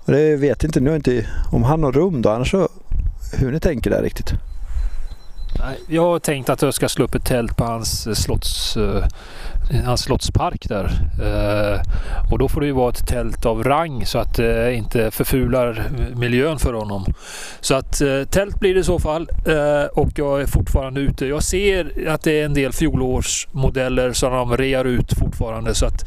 Och 0.06 0.12
det 0.12 0.36
vet 0.36 0.64
inte 0.64 0.80
nu 0.80 0.96
inte 0.96 1.28
om 1.52 1.64
han 1.64 1.84
har 1.84 1.92
rum 1.92 2.22
då, 2.22 2.30
annars 2.30 2.52
så 2.52 2.70
hur 3.34 3.52
ni 3.52 3.60
tänker 3.60 3.90
där 3.90 4.04
riktigt. 4.04 4.34
Jag 5.88 6.04
har 6.04 6.20
tänkt 6.20 6.50
att 6.50 6.62
jag 6.62 6.74
ska 6.74 6.90
slå 6.90 7.06
upp 7.06 7.16
ett 7.16 7.26
tält 7.26 7.58
på 7.58 7.64
hans 7.64 8.08
eh, 8.08 8.14
slotts 8.14 8.78
eh, 8.78 9.06
Eh, 9.72 9.80
en 9.80 9.86
hans 9.86 10.02
slottspark 10.02 10.70
där. 10.70 10.86
Eh, 11.22 11.82
och 12.32 12.40
då 12.40 12.50
får 12.50 12.62
det 12.62 12.68
ju 12.68 12.74
vara 12.74 12.90
ett 12.90 13.08
tält 13.08 13.46
av 13.46 13.64
rang 13.64 14.06
så 14.06 14.20
att 14.20 14.34
det 14.34 14.74
inte 14.74 15.12
förfular 15.12 15.84
miljön 16.16 16.60
för 16.60 16.74
honom. 16.74 17.06
Så 17.62 17.76
att 17.76 18.02
eh, 18.02 18.24
tält 18.24 18.60
blir 18.60 18.74
det 18.74 18.80
i 18.80 18.84
så 18.84 19.00
fall 19.00 19.28
och 19.94 20.10
jag 20.16 20.42
är 20.42 20.46
fortfarande 20.46 21.02
ute. 21.02 21.26
Jag 21.26 21.44
ser 21.44 22.08
att 22.10 22.24
det 22.24 22.42
är 22.42 22.46
en 22.46 22.54
del 22.54 22.74
fjolårsmodeller 22.74 24.14
som 24.14 24.32
de 24.34 24.58
rear 24.58 24.86
ut 24.86 25.14
fortfarande 25.14 25.76
så 25.76 25.86
att 25.86 26.04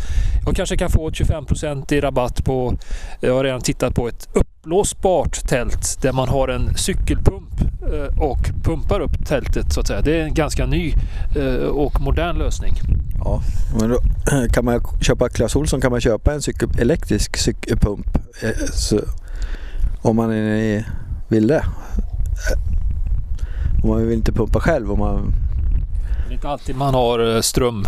jag 0.47 0.57
kanske 0.57 0.77
kan 0.77 0.91
få 0.91 1.11
25% 1.11 1.93
i 1.93 2.01
rabatt 2.01 2.45
på, 2.45 2.75
jag 3.21 3.35
har 3.35 3.45
redan 3.45 3.61
tittat 3.61 3.95
på 3.95 4.09
ett 4.09 4.29
uppblåsbart 4.33 5.49
tält 5.49 6.03
där 6.03 6.13
man 6.13 6.29
har 6.29 6.49
en 6.49 6.75
cykelpump 6.77 7.51
och 8.21 8.39
pumpar 8.65 9.01
upp 9.01 9.27
tältet 9.27 9.73
så 9.73 9.81
att 9.81 9.87
säga. 9.87 10.01
Det 10.01 10.21
är 10.21 10.25
en 10.25 10.35
ganska 10.35 10.67
ny 10.67 10.95
och 11.71 12.01
modern 12.01 12.39
lösning. 12.39 12.73
Ja, 13.25 13.43
men 13.81 13.91
då 13.91 13.99
kan 14.53 14.65
man 14.65 14.81
köpa, 15.01 15.29
Clas 15.29 15.57
Ohlson 15.57 15.81
kan 15.81 15.91
man 15.91 16.01
köpa 16.01 16.33
en 16.33 16.43
cykel, 16.43 16.69
elektrisk 16.79 17.37
cykelpump 17.37 18.07
eh, 18.43 18.67
så, 18.73 19.01
om 20.03 20.17
man 20.17 20.31
vill 21.29 21.47
det. 21.47 21.65
Eh, 22.51 22.75
om 23.83 23.91
man 23.91 24.07
vill 24.07 24.13
inte 24.13 24.33
pumpa 24.33 24.61
själv. 24.61 24.93
Om 24.93 24.99
man... 24.99 25.35
Det 26.27 26.31
är 26.31 26.35
inte 26.35 26.49
alltid 26.49 26.77
man 26.77 26.95
har 26.95 27.35
eh, 27.35 27.41
ström. 27.41 27.85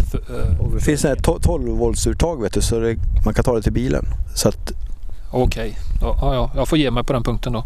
Det 0.75 0.81
finns 0.81 1.05
ett 1.05 1.23
12 1.43 1.79
volts 1.79 2.07
uttag 2.07 2.43
vet 2.43 2.53
du, 2.53 2.61
så 2.61 2.81
det, 2.81 2.97
man 3.25 3.35
kan 3.35 3.45
ta 3.45 3.55
det 3.55 3.63
till 3.63 3.73
bilen. 3.73 4.07
att... 4.45 4.73
Okej, 5.31 5.43
okay. 5.43 5.73
ja, 6.01 6.35
ja, 6.35 6.51
jag 6.57 6.69
får 6.69 6.79
ge 6.79 6.91
mig 6.91 7.05
på 7.05 7.13
den 7.13 7.23
punkten 7.23 7.53
då. 7.53 7.65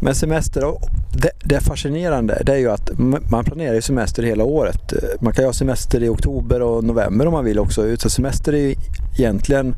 Men 0.00 0.14
semester, 0.14 0.74
det, 1.12 1.30
det 1.44 1.60
fascinerande 1.60 2.42
det 2.46 2.52
är 2.52 2.56
ju 2.56 2.70
att 2.70 2.90
man 3.30 3.44
planerar 3.44 3.74
ju 3.74 3.82
semester 3.82 4.22
hela 4.22 4.44
året. 4.44 4.92
Man 5.20 5.32
kan 5.32 5.42
ju 5.42 5.48
ha 5.48 5.52
semester 5.52 6.02
i 6.02 6.08
oktober 6.08 6.62
och 6.62 6.84
november 6.84 7.26
om 7.26 7.32
man 7.32 7.44
vill 7.44 7.58
också. 7.58 7.96
Så 7.96 8.10
semester 8.10 8.52
är 8.52 8.58
ju 8.58 8.74
egentligen 9.18 9.74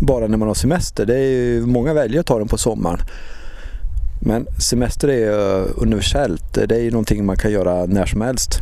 bara 0.00 0.26
när 0.26 0.36
man 0.36 0.48
har 0.48 0.54
semester. 0.54 1.06
Det 1.06 1.14
är 1.14 1.30
ju, 1.30 1.66
många 1.66 1.94
väljer 1.94 2.20
att 2.20 2.26
ta 2.26 2.38
den 2.38 2.48
på 2.48 2.58
sommaren. 2.58 2.98
Men 4.20 4.46
semester 4.58 5.08
är 5.08 5.18
ju 5.18 5.64
universellt. 5.76 6.54
Det 6.54 6.76
är 6.76 6.80
ju 6.80 6.90
någonting 6.90 7.24
man 7.24 7.36
kan 7.36 7.52
göra 7.52 7.86
när 7.86 8.06
som 8.06 8.20
helst. 8.20 8.60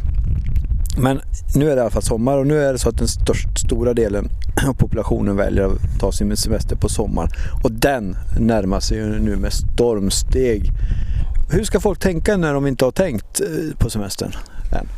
Men 0.96 1.20
nu 1.54 1.70
är 1.70 1.76
det 1.76 1.78
i 1.78 1.80
alla 1.80 1.90
fall 1.90 2.02
sommar 2.02 2.38
och 2.38 2.46
nu 2.46 2.62
är 2.62 2.72
det 2.72 2.78
så 2.78 2.88
att 2.88 2.98
den 2.98 3.08
största, 3.08 3.50
stora 3.54 3.94
delen 3.94 4.28
av 4.68 4.74
populationen 4.74 5.36
väljer 5.36 5.64
att 5.64 6.00
ta 6.00 6.12
sin 6.12 6.36
semester 6.36 6.76
på 6.76 6.88
sommaren. 6.88 7.30
Och 7.62 7.72
den 7.72 8.16
närmar 8.38 8.80
sig 8.80 8.98
ju 8.98 9.18
nu 9.18 9.36
med 9.36 9.52
stormsteg. 9.52 10.70
Hur 11.50 11.64
ska 11.64 11.80
folk 11.80 11.98
tänka 11.98 12.36
när 12.36 12.54
de 12.54 12.66
inte 12.66 12.84
har 12.84 12.92
tänkt 12.92 13.40
eh, 13.40 13.78
på 13.78 13.90
semestern 13.90 14.32
än? 14.72 14.88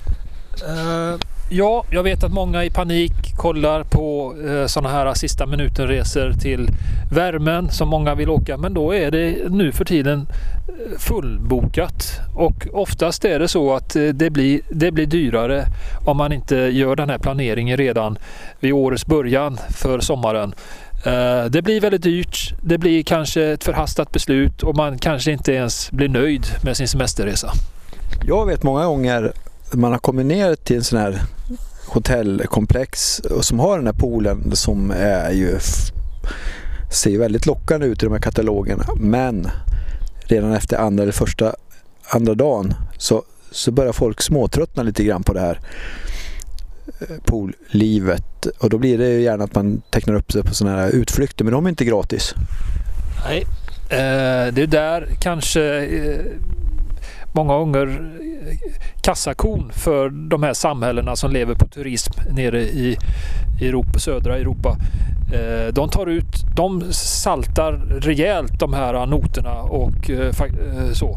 Uh, 0.70 1.18
ja, 1.52 1.84
jag 1.90 2.02
vet 2.02 2.24
att 2.24 2.32
många 2.32 2.64
i 2.64 2.70
panik 2.70 3.12
kollar 3.36 3.84
på 3.84 4.34
eh, 4.46 4.66
sådana 4.66 4.88
här 4.88 5.14
sista 5.14 5.46
minuten-resor 5.46 6.32
till 6.32 6.68
värmen 7.12 7.70
som 7.70 7.88
många 7.88 8.14
vill 8.14 8.30
åka. 8.30 8.56
Men 8.56 8.74
då 8.74 8.94
är 8.94 9.10
det 9.10 9.36
nu 9.50 9.72
för 9.72 9.84
tiden 9.84 10.26
eh, 10.68 10.98
fullbokat 10.98 12.20
och 12.34 12.68
oftast 12.72 13.24
är 13.24 13.38
det 13.38 13.48
så 13.48 13.74
att 13.74 13.96
eh, 13.96 14.02
det 14.02 14.30
blir, 14.30 14.60
det 14.70 14.92
blir 14.92 15.06
dyrare 15.06 15.64
om 16.06 16.16
man 16.16 16.32
inte 16.32 16.56
gör 16.56 16.96
den 16.96 17.10
här 17.10 17.18
planeringen 17.18 17.76
redan 17.76 18.18
vid 18.60 18.72
årets 18.72 19.06
början 19.06 19.58
för 19.70 20.00
sommaren. 20.00 20.54
Eh, 21.06 21.44
det 21.44 21.62
blir 21.62 21.80
väldigt 21.80 22.02
dyrt. 22.02 22.54
Det 22.62 22.78
blir 22.78 23.02
kanske 23.02 23.42
ett 23.44 23.64
förhastat 23.64 24.12
beslut 24.12 24.62
och 24.62 24.76
man 24.76 24.98
kanske 24.98 25.32
inte 25.32 25.52
ens 25.52 25.90
blir 25.90 26.08
nöjd 26.08 26.46
med 26.64 26.76
sin 26.76 26.88
semesterresa. 26.88 27.52
Jag 28.26 28.46
vet 28.46 28.62
många 28.62 28.84
gånger 28.84 29.32
man 29.72 29.92
har 29.92 29.98
kommit 29.98 30.26
ner 30.26 30.54
till 30.54 30.76
en 30.76 30.84
sån 30.84 30.98
här 30.98 31.22
hotellkomplex 31.86 33.20
som 33.40 33.58
har 33.60 33.76
den 33.76 33.86
här 33.86 33.94
poolen 33.94 34.56
som 34.56 34.90
är 34.90 35.30
ju 35.30 35.58
ser 36.92 37.18
väldigt 37.18 37.46
lockande 37.46 37.86
ut 37.86 38.02
i 38.02 38.06
de 38.06 38.12
här 38.12 38.20
katalogerna. 38.20 38.84
Men 38.96 39.48
redan 40.20 40.52
efter 40.52 40.76
andra 40.76 41.02
eller 41.02 41.12
första 41.12 41.54
andra 42.10 42.34
dagen 42.34 42.74
så, 42.98 43.22
så 43.50 43.70
börjar 43.70 43.92
folk 43.92 44.22
småtröttna 44.22 44.82
lite 44.82 45.04
grann 45.04 45.22
på 45.22 45.32
det 45.32 45.40
här 45.40 45.60
eh, 47.00 47.16
poollivet 47.24 48.46
och 48.58 48.70
då 48.70 48.78
blir 48.78 48.98
det 48.98 49.08
ju 49.08 49.22
gärna 49.22 49.44
att 49.44 49.54
man 49.54 49.82
tecknar 49.90 50.14
upp 50.14 50.32
sig 50.32 50.42
på 50.42 50.54
sådana 50.54 50.80
här 50.80 50.90
utflykter 50.90 51.44
men 51.44 51.52
de 51.52 51.66
är 51.66 51.70
inte 51.70 51.84
gratis. 51.84 52.34
Nej, 53.24 53.46
eh, 53.88 54.54
det 54.54 54.62
är 54.62 54.66
där 54.66 55.08
kanske 55.20 55.62
eh, 55.84 56.20
många 57.32 57.58
gånger 57.58 57.86
eh, 57.86 58.56
kassakon 59.00 59.70
för 59.74 60.10
de 60.10 60.42
här 60.42 60.54
samhällena 60.54 61.16
som 61.16 61.30
lever 61.30 61.54
på 61.54 61.66
turism 61.66 62.12
nere 62.30 62.60
i 62.60 62.96
Europa, 63.60 63.98
södra 63.98 64.36
Europa. 64.36 64.76
Eh, 65.34 65.72
de 65.72 65.88
tar 65.88 66.06
ut, 66.06 66.56
de 66.56 66.92
saltar 66.92 67.72
rejält 68.00 68.60
de 68.60 68.72
här 68.72 69.06
noterna 69.06 69.54
och 69.62 70.10
eh, 70.10 70.32
så. 70.92 71.16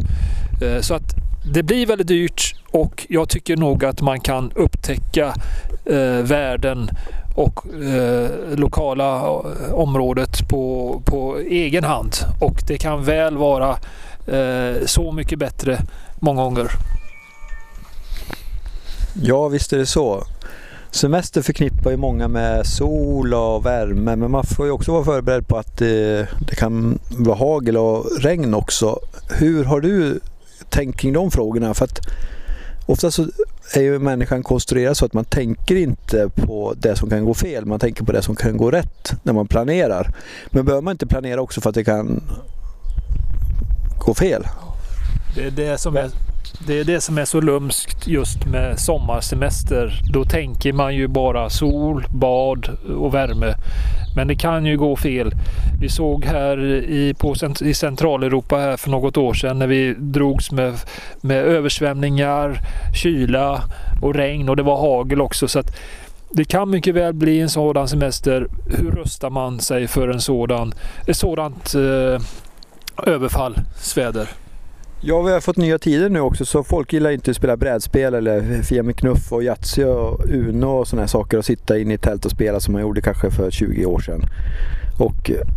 Så 0.81 0.93
att 0.93 1.15
det 1.53 1.63
blir 1.63 1.85
väldigt 1.85 2.07
dyrt 2.07 2.55
och 2.71 3.05
jag 3.09 3.29
tycker 3.29 3.57
nog 3.57 3.85
att 3.85 4.01
man 4.01 4.19
kan 4.19 4.51
upptäcka 4.55 5.33
världen 6.23 6.89
och 7.35 7.65
eh, 7.73 8.29
lokala 8.55 9.21
området 9.73 10.49
på, 10.49 11.01
på 11.05 11.37
egen 11.37 11.83
hand. 11.83 12.13
Och 12.39 12.63
det 12.67 12.77
kan 12.77 13.03
väl 13.03 13.37
vara 13.37 13.77
Eh, 14.27 14.85
så 14.85 15.11
mycket 15.11 15.39
bättre 15.39 15.81
många 16.19 16.43
gånger. 16.43 16.71
Ja, 19.21 19.47
visst 19.47 19.73
är 19.73 19.77
det 19.77 19.85
så. 19.85 20.23
Semester 20.91 21.41
förknippar 21.41 21.91
ju 21.91 21.97
många 21.97 22.27
med 22.27 22.65
sol 22.65 23.33
och 23.33 23.65
värme 23.65 24.15
men 24.15 24.31
man 24.31 24.43
får 24.43 24.65
ju 24.65 24.71
också 24.71 24.91
vara 24.91 25.03
förberedd 25.03 25.47
på 25.47 25.57
att 25.57 25.77
det, 25.77 26.27
det 26.47 26.55
kan 26.55 26.99
vara 27.09 27.37
hagel 27.37 27.77
och 27.77 28.05
regn 28.21 28.53
också. 28.53 28.99
Hur 29.29 29.63
har 29.63 29.81
du 29.81 30.19
tänkt 30.69 30.99
kring 30.99 31.13
de 31.13 31.31
frågorna? 31.31 31.73
För 31.73 31.85
att 31.85 31.99
ofta 32.85 33.11
så 33.11 33.27
är 33.75 33.81
ju 33.81 33.99
människan 33.99 34.43
konstruerad 34.43 34.97
så 34.97 35.05
att 35.05 35.13
man 35.13 35.25
tänker 35.25 35.75
inte 35.75 36.29
på 36.35 36.73
det 36.77 36.95
som 36.95 37.09
kan 37.09 37.25
gå 37.25 37.33
fel, 37.33 37.65
man 37.65 37.79
tänker 37.79 38.03
på 38.03 38.11
det 38.11 38.21
som 38.21 38.35
kan 38.35 38.57
gå 38.57 38.71
rätt 38.71 39.13
när 39.23 39.33
man 39.33 39.47
planerar. 39.47 40.13
Men 40.49 40.65
behöver 40.65 40.81
man 40.81 40.91
inte 40.91 41.07
planera 41.07 41.41
också 41.41 41.61
för 41.61 41.69
att 41.69 41.75
det 41.75 41.83
kan 41.83 42.23
gå 43.97 44.13
fel? 44.13 44.43
Det 45.35 45.43
är 45.43 45.51
det 45.51 45.77
som 45.77 45.97
är 45.97 46.09
det 46.67 46.79
är 46.79 46.83
det 46.83 47.01
som 47.01 47.17
är 47.17 47.25
så 47.25 47.41
lumskt 47.41 48.07
just 48.07 48.45
med 48.45 48.79
sommarsemester. 48.79 50.01
Då 50.13 50.25
tänker 50.25 50.73
man 50.73 50.95
ju 50.95 51.07
bara 51.07 51.49
sol, 51.49 52.05
bad 52.09 52.69
och 52.97 53.13
värme. 53.13 53.55
Men 54.15 54.27
det 54.27 54.35
kan 54.35 54.65
ju 54.65 54.77
gå 54.77 54.95
fel. 54.95 55.31
Vi 55.81 55.89
såg 55.89 56.25
här 56.25 56.63
i, 56.65 57.13
på, 57.13 57.35
i 57.61 57.73
Centraleuropa 57.73 58.57
här 58.57 58.77
för 58.77 58.89
något 58.89 59.17
år 59.17 59.33
sedan 59.33 59.59
när 59.59 59.67
vi 59.67 59.95
drogs 59.97 60.51
med, 60.51 60.73
med 61.21 61.37
översvämningar, 61.37 62.59
kyla 62.93 63.61
och 64.01 64.15
regn 64.15 64.49
och 64.49 64.55
det 64.55 64.63
var 64.63 64.77
hagel 64.77 65.21
också. 65.21 65.47
Så 65.47 65.59
att 65.59 65.75
det 66.29 66.45
kan 66.45 66.69
mycket 66.69 66.95
väl 66.95 67.13
bli 67.13 67.41
en 67.41 67.49
sådan 67.49 67.87
semester. 67.87 68.47
Hur 68.65 68.91
rustar 68.91 69.29
man 69.29 69.59
sig 69.59 69.87
för 69.87 70.07
en 70.07 70.21
sådan, 70.21 70.73
ett 71.07 71.17
sådant 71.17 71.75
eh, 71.75 72.21
överfallsväder? 73.03 74.29
Ja, 75.01 75.21
vi 75.21 75.31
har 75.31 75.39
fått 75.39 75.57
nya 75.57 75.79
tider 75.79 76.09
nu 76.09 76.19
också 76.19 76.45
så 76.45 76.63
folk 76.63 76.93
gillar 76.93 77.11
inte 77.11 77.31
att 77.31 77.37
spela 77.37 77.57
brädspel 77.57 78.13
eller 78.13 78.61
Fia 78.61 78.83
med 78.83 78.97
knuff 78.97 79.31
och 79.31 79.43
Yatzy 79.43 79.83
och 79.83 80.25
Uno 80.25 80.65
och 80.65 80.87
sådana 80.87 81.01
här 81.01 81.07
saker 81.07 81.37
och 81.37 81.45
sitta 81.45 81.77
inne 81.77 81.93
i 81.93 81.97
tält 81.97 82.25
och 82.25 82.31
spela 82.31 82.59
som 82.59 82.71
man 82.71 82.81
gjorde 82.81 83.01
kanske 83.01 83.31
för 83.31 83.51
20 83.51 83.85
år 83.85 83.99
sedan. 83.99 84.21
Och 84.99 85.31
eh, 85.31 85.47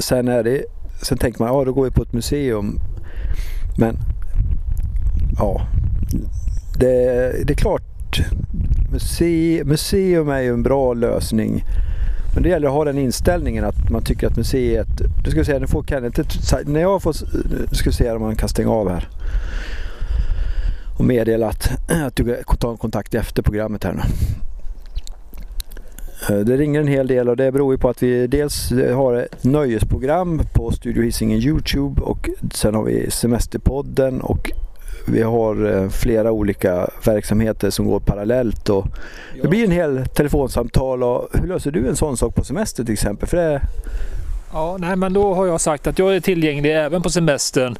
sen 0.00 0.28
är 0.28 0.42
det, 0.42 0.64
sen 1.02 1.18
tänker 1.18 1.40
man, 1.40 1.54
ja 1.54 1.64
då 1.64 1.72
går 1.72 1.84
vi 1.84 1.90
på 1.90 2.02
ett 2.02 2.12
museum. 2.12 2.78
Men 3.78 3.96
ja, 5.38 5.66
det, 6.78 6.86
det 7.44 7.52
är 7.52 7.56
klart, 7.56 7.82
muse, 8.92 9.64
museum 9.64 10.28
är 10.28 10.40
ju 10.40 10.52
en 10.52 10.62
bra 10.62 10.94
lösning. 10.94 11.64
Men 12.34 12.42
det 12.42 12.48
gäller 12.48 12.68
att 12.68 12.74
ha 12.74 12.84
den 12.84 12.98
inställningen 12.98 13.64
att 13.64 13.90
man 13.90 14.02
tycker 14.02 14.26
att 14.26 14.36
museet... 14.36 14.88
Du 15.24 15.30
ska 15.30 15.44
säga, 15.44 15.58
nu 15.58 15.66
får 15.66 15.82
Kenneth... 15.82 16.20
När 16.66 16.80
jag 16.80 17.02
får... 17.02 17.14
Nu 17.70 17.74
ska 17.76 17.90
vi 17.90 17.96
se 17.96 18.10
om 18.10 18.22
man 18.22 18.36
kan 18.36 18.48
stänga 18.48 18.70
av 18.70 18.90
här. 18.90 19.08
Och 20.98 21.04
meddela 21.04 21.48
att, 21.48 21.70
att 22.06 22.16
du 22.16 22.36
tar 22.58 22.76
kontakt 22.76 23.14
efter 23.14 23.42
programmet 23.42 23.84
här 23.84 23.92
nu. 23.92 24.02
Eh, 26.28 26.40
det 26.40 26.56
ringer 26.56 26.80
en 26.80 26.88
hel 26.88 27.06
del 27.06 27.28
och 27.28 27.36
det 27.36 27.52
beror 27.52 27.74
ju 27.74 27.78
på 27.78 27.88
att 27.88 28.02
vi 28.02 28.26
dels 28.26 28.70
har 28.94 29.14
ett 29.14 29.44
nöjesprogram 29.44 30.42
på 30.54 30.70
Studio 30.70 31.02
Hisingen 31.02 31.38
Youtube 31.38 32.00
och 32.02 32.28
sen 32.54 32.74
har 32.74 32.84
vi 32.84 33.10
Semesterpodden 33.10 34.20
och 34.20 34.50
vi 35.06 35.22
har 35.22 35.72
eh, 35.72 35.88
flera 35.88 36.32
olika 36.32 36.88
verksamheter 37.04 37.70
som 37.70 37.86
går 37.86 38.00
parallellt 38.00 38.68
och 38.68 38.86
det 39.42 39.48
blir 39.48 39.64
en 39.64 39.70
hel 39.70 40.06
telefonsamtal. 40.06 41.02
Och 41.02 41.28
hur 41.32 41.48
löser 41.48 41.70
du 41.70 41.88
en 41.88 41.96
sån 41.96 42.16
sak 42.16 42.34
på 42.34 42.44
semester 42.44 42.84
till 42.84 42.92
exempel? 42.92 43.28
För 43.28 43.36
det... 43.36 43.62
Ja, 44.52 44.76
nej, 44.80 44.96
men 44.96 45.12
då 45.12 45.34
har 45.34 45.46
jag 45.46 45.60
sagt 45.60 45.86
att 45.86 45.98
jag 45.98 46.16
är 46.16 46.20
tillgänglig 46.20 46.76
även 46.76 47.02
på 47.02 47.10
semestern. 47.10 47.76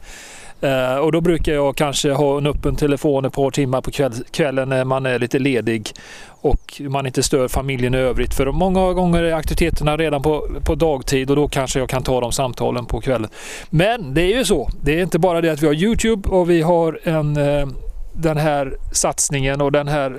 Eh, 0.61 0.97
och 0.97 1.13
då 1.13 1.21
brukar 1.21 1.53
jag 1.53 1.77
kanske 1.77 2.13
ha 2.13 2.39
en 2.39 2.47
öppen 2.47 2.77
telefon 2.77 3.25
ett 3.25 3.33
par 3.33 3.51
timmar 3.51 3.81
på 3.81 3.91
kväll, 3.91 4.13
kvällen 4.31 4.69
när 4.69 4.85
man 4.85 5.07
är 5.07 5.19
lite 5.19 5.39
ledig 5.39 5.93
och 6.29 6.81
man 6.81 7.07
inte 7.07 7.23
stör 7.23 7.49
familjen 7.49 7.95
i 7.95 7.99
övrigt. 7.99 8.35
För 8.35 8.53
många 8.53 8.93
gånger 8.93 9.23
är 9.23 9.35
aktiviteterna 9.35 9.97
redan 9.97 10.23
på, 10.23 10.49
på 10.65 10.75
dagtid 10.75 11.31
och 11.31 11.37
då 11.37 11.49
kanske 11.49 11.79
jag 11.79 11.89
kan 11.89 12.03
ta 12.03 12.21
de 12.21 12.33
samtalen 12.33 12.87
på 12.87 13.01
kvällen. 13.01 13.31
Men 13.71 14.15
det 14.15 14.23
är 14.23 14.39
ju 14.39 14.45
så. 14.45 14.71
Det 14.83 14.99
är 14.99 15.03
inte 15.03 15.19
bara 15.19 15.41
det 15.41 15.51
att 15.51 15.63
vi 15.63 15.67
har 15.67 15.75
Youtube 15.75 16.29
och 16.29 16.51
vi 16.51 16.63
har 16.63 17.01
en, 17.05 17.37
eh, 17.37 17.67
den 18.13 18.37
här 18.37 18.77
satsningen 18.93 19.61
och 19.61 19.73
den 19.73 19.89
här 19.89 20.17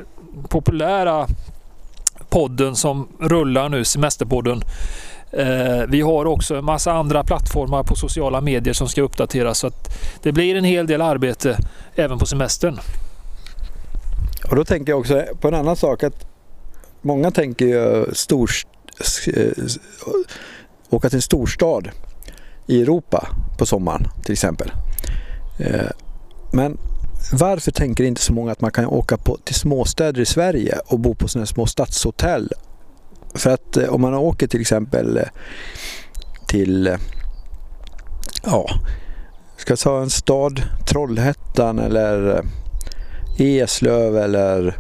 populära 0.50 1.28
podden 2.30 2.76
som 2.76 3.08
rullar 3.20 3.70
nu, 3.70 3.86
Semesterpodden. 3.86 4.62
Eh, 5.34 5.84
vi 5.88 6.02
har 6.02 6.26
också 6.26 6.56
en 6.56 6.66
massa 6.66 6.92
andra 6.92 7.24
plattformar 7.24 7.84
på 7.84 7.96
sociala 7.96 8.42
medier 8.42 8.74
som 8.74 8.90
ska 8.90 9.02
uppdateras 9.02 9.60
så 9.60 9.68
att 9.68 9.98
det 10.24 10.32
blir 10.32 10.56
en 10.56 10.64
hel 10.64 10.88
del 10.88 11.02
arbete 11.02 11.58
även 11.96 12.20
på 12.20 12.26
semestern. 12.26 12.80
Och 14.50 14.56
då 14.56 14.66
tänker 14.66 14.92
jag 14.92 15.00
också 15.00 15.24
på 15.42 15.48
en 15.48 15.54
annan 15.54 15.76
sak 15.76 16.04
att 16.04 16.26
många 17.02 17.32
tänker 17.32 17.66
ju 17.66 18.06
stor, 18.14 18.50
åka 20.90 21.10
till 21.10 21.18
en 21.18 21.22
storstad 21.22 21.90
i 22.68 22.82
Europa 22.82 23.28
på 23.58 23.66
sommaren 23.66 24.08
till 24.24 24.34
exempel. 24.34 24.72
Eh, 25.60 25.90
men 26.54 26.78
varför 27.34 27.72
tänker 27.72 28.04
inte 28.04 28.22
så 28.22 28.34
många 28.34 28.52
att 28.52 28.62
man 28.62 28.72
kan 28.72 28.86
åka 28.86 29.18
på, 29.18 29.38
till 29.38 29.56
småstäder 29.56 30.22
i 30.22 30.26
Sverige 30.26 30.80
och 30.86 31.00
bo 31.00 31.16
på 31.16 31.28
sådana 31.28 31.46
små 31.46 31.66
stadshotell 31.66 32.50
för 33.34 33.50
att 33.50 33.78
eh, 33.78 33.90
om 33.90 34.02
man 34.02 34.14
åker 34.14 34.48
till 34.48 34.62
exempel 34.62 35.18
eh, 35.18 35.24
till, 36.48 36.88
eh, 36.88 36.98
ja, 38.44 38.70
ska 39.58 39.72
jag 39.72 39.80
ta 39.80 40.02
en 40.02 40.10
stad, 40.10 40.62
Trollhättan 40.88 41.80
eller 41.80 42.36
eh, 42.36 42.44
Eslöv 43.46 44.18
eller 44.18 44.78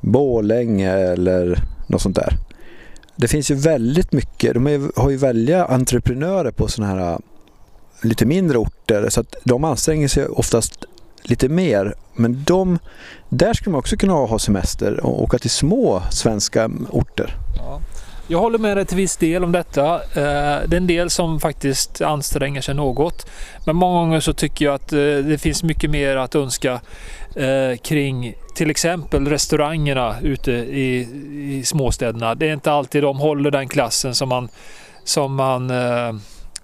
Bålänge 0.00 0.92
eller 0.92 1.62
något 1.86 2.02
sånt 2.02 2.16
där. 2.16 2.36
Det 3.16 3.28
finns 3.28 3.50
ju 3.50 3.54
väldigt 3.54 4.12
mycket, 4.12 4.54
de 4.54 4.90
har 4.96 5.10
ju 5.10 5.16
välja 5.16 5.64
entreprenörer 5.64 6.50
på 6.50 6.68
sådana 6.68 6.94
här 6.94 7.18
lite 8.02 8.26
mindre 8.26 8.58
orter 8.58 9.08
så 9.08 9.20
att 9.20 9.34
de 9.44 9.64
anstränger 9.64 10.08
sig 10.08 10.26
oftast 10.26 10.84
lite 11.22 11.48
mer. 11.48 11.94
Men 12.14 12.44
de, 12.44 12.78
där 13.28 13.54
skulle 13.54 13.72
man 13.72 13.78
också 13.78 13.96
kunna 13.96 14.12
ha 14.12 14.38
semester 14.38 15.04
och 15.06 15.22
åka 15.22 15.38
till 15.38 15.50
små 15.50 16.02
svenska 16.10 16.70
orter. 16.90 17.36
Ja. 17.56 17.80
Jag 18.30 18.38
håller 18.38 18.58
med 18.58 18.76
dig 18.76 18.86
till 18.86 18.96
viss 18.96 19.16
del 19.16 19.44
om 19.44 19.52
detta. 19.52 19.94
Eh, 19.94 20.60
det 20.66 20.72
är 20.72 20.76
en 20.76 20.86
del 20.86 21.10
som 21.10 21.40
faktiskt 21.40 22.00
anstränger 22.00 22.60
sig 22.60 22.74
något. 22.74 23.26
Men 23.66 23.76
många 23.76 24.00
gånger 24.00 24.20
så 24.20 24.32
tycker 24.32 24.64
jag 24.64 24.74
att 24.74 24.92
eh, 24.92 24.98
det 24.98 25.40
finns 25.40 25.62
mycket 25.62 25.90
mer 25.90 26.16
att 26.16 26.34
önska 26.34 26.80
eh, 27.36 27.76
kring 27.82 28.34
till 28.54 28.70
exempel 28.70 29.26
restaurangerna 29.28 30.16
ute 30.22 30.52
i, 30.52 31.08
i 31.58 31.64
småstäderna. 31.64 32.34
Det 32.34 32.48
är 32.48 32.52
inte 32.52 32.72
alltid 32.72 33.02
de 33.02 33.18
håller 33.18 33.50
den 33.50 33.68
klassen 33.68 34.14
som 34.14 34.28
man, 34.28 34.48
som 35.04 35.34
man, 35.34 35.72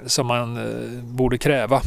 som 0.06 0.26
man 0.26 0.58
borde 1.02 1.38
kräva. 1.38 1.80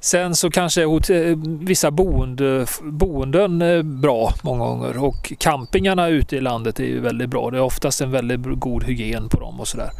Sen 0.00 0.36
så 0.36 0.50
kanske 0.50 0.82
eh, 0.82 1.36
vissa 1.60 1.90
boende, 1.90 2.66
boenden 2.82 3.62
är 3.62 3.82
bra 3.82 4.34
många 4.42 4.64
gånger 4.64 5.04
och 5.04 5.32
campingarna 5.38 6.08
ute 6.08 6.36
i 6.36 6.40
landet 6.40 6.80
är 6.80 6.84
ju 6.84 7.00
väldigt 7.00 7.30
bra. 7.30 7.50
Det 7.50 7.56
är 7.56 7.62
oftast 7.62 8.00
en 8.00 8.10
väldigt 8.10 8.40
god 8.44 8.84
hygien 8.84 9.28
på 9.28 9.40
dem 9.40 9.60
och 9.60 9.68
sådär. 9.68 9.90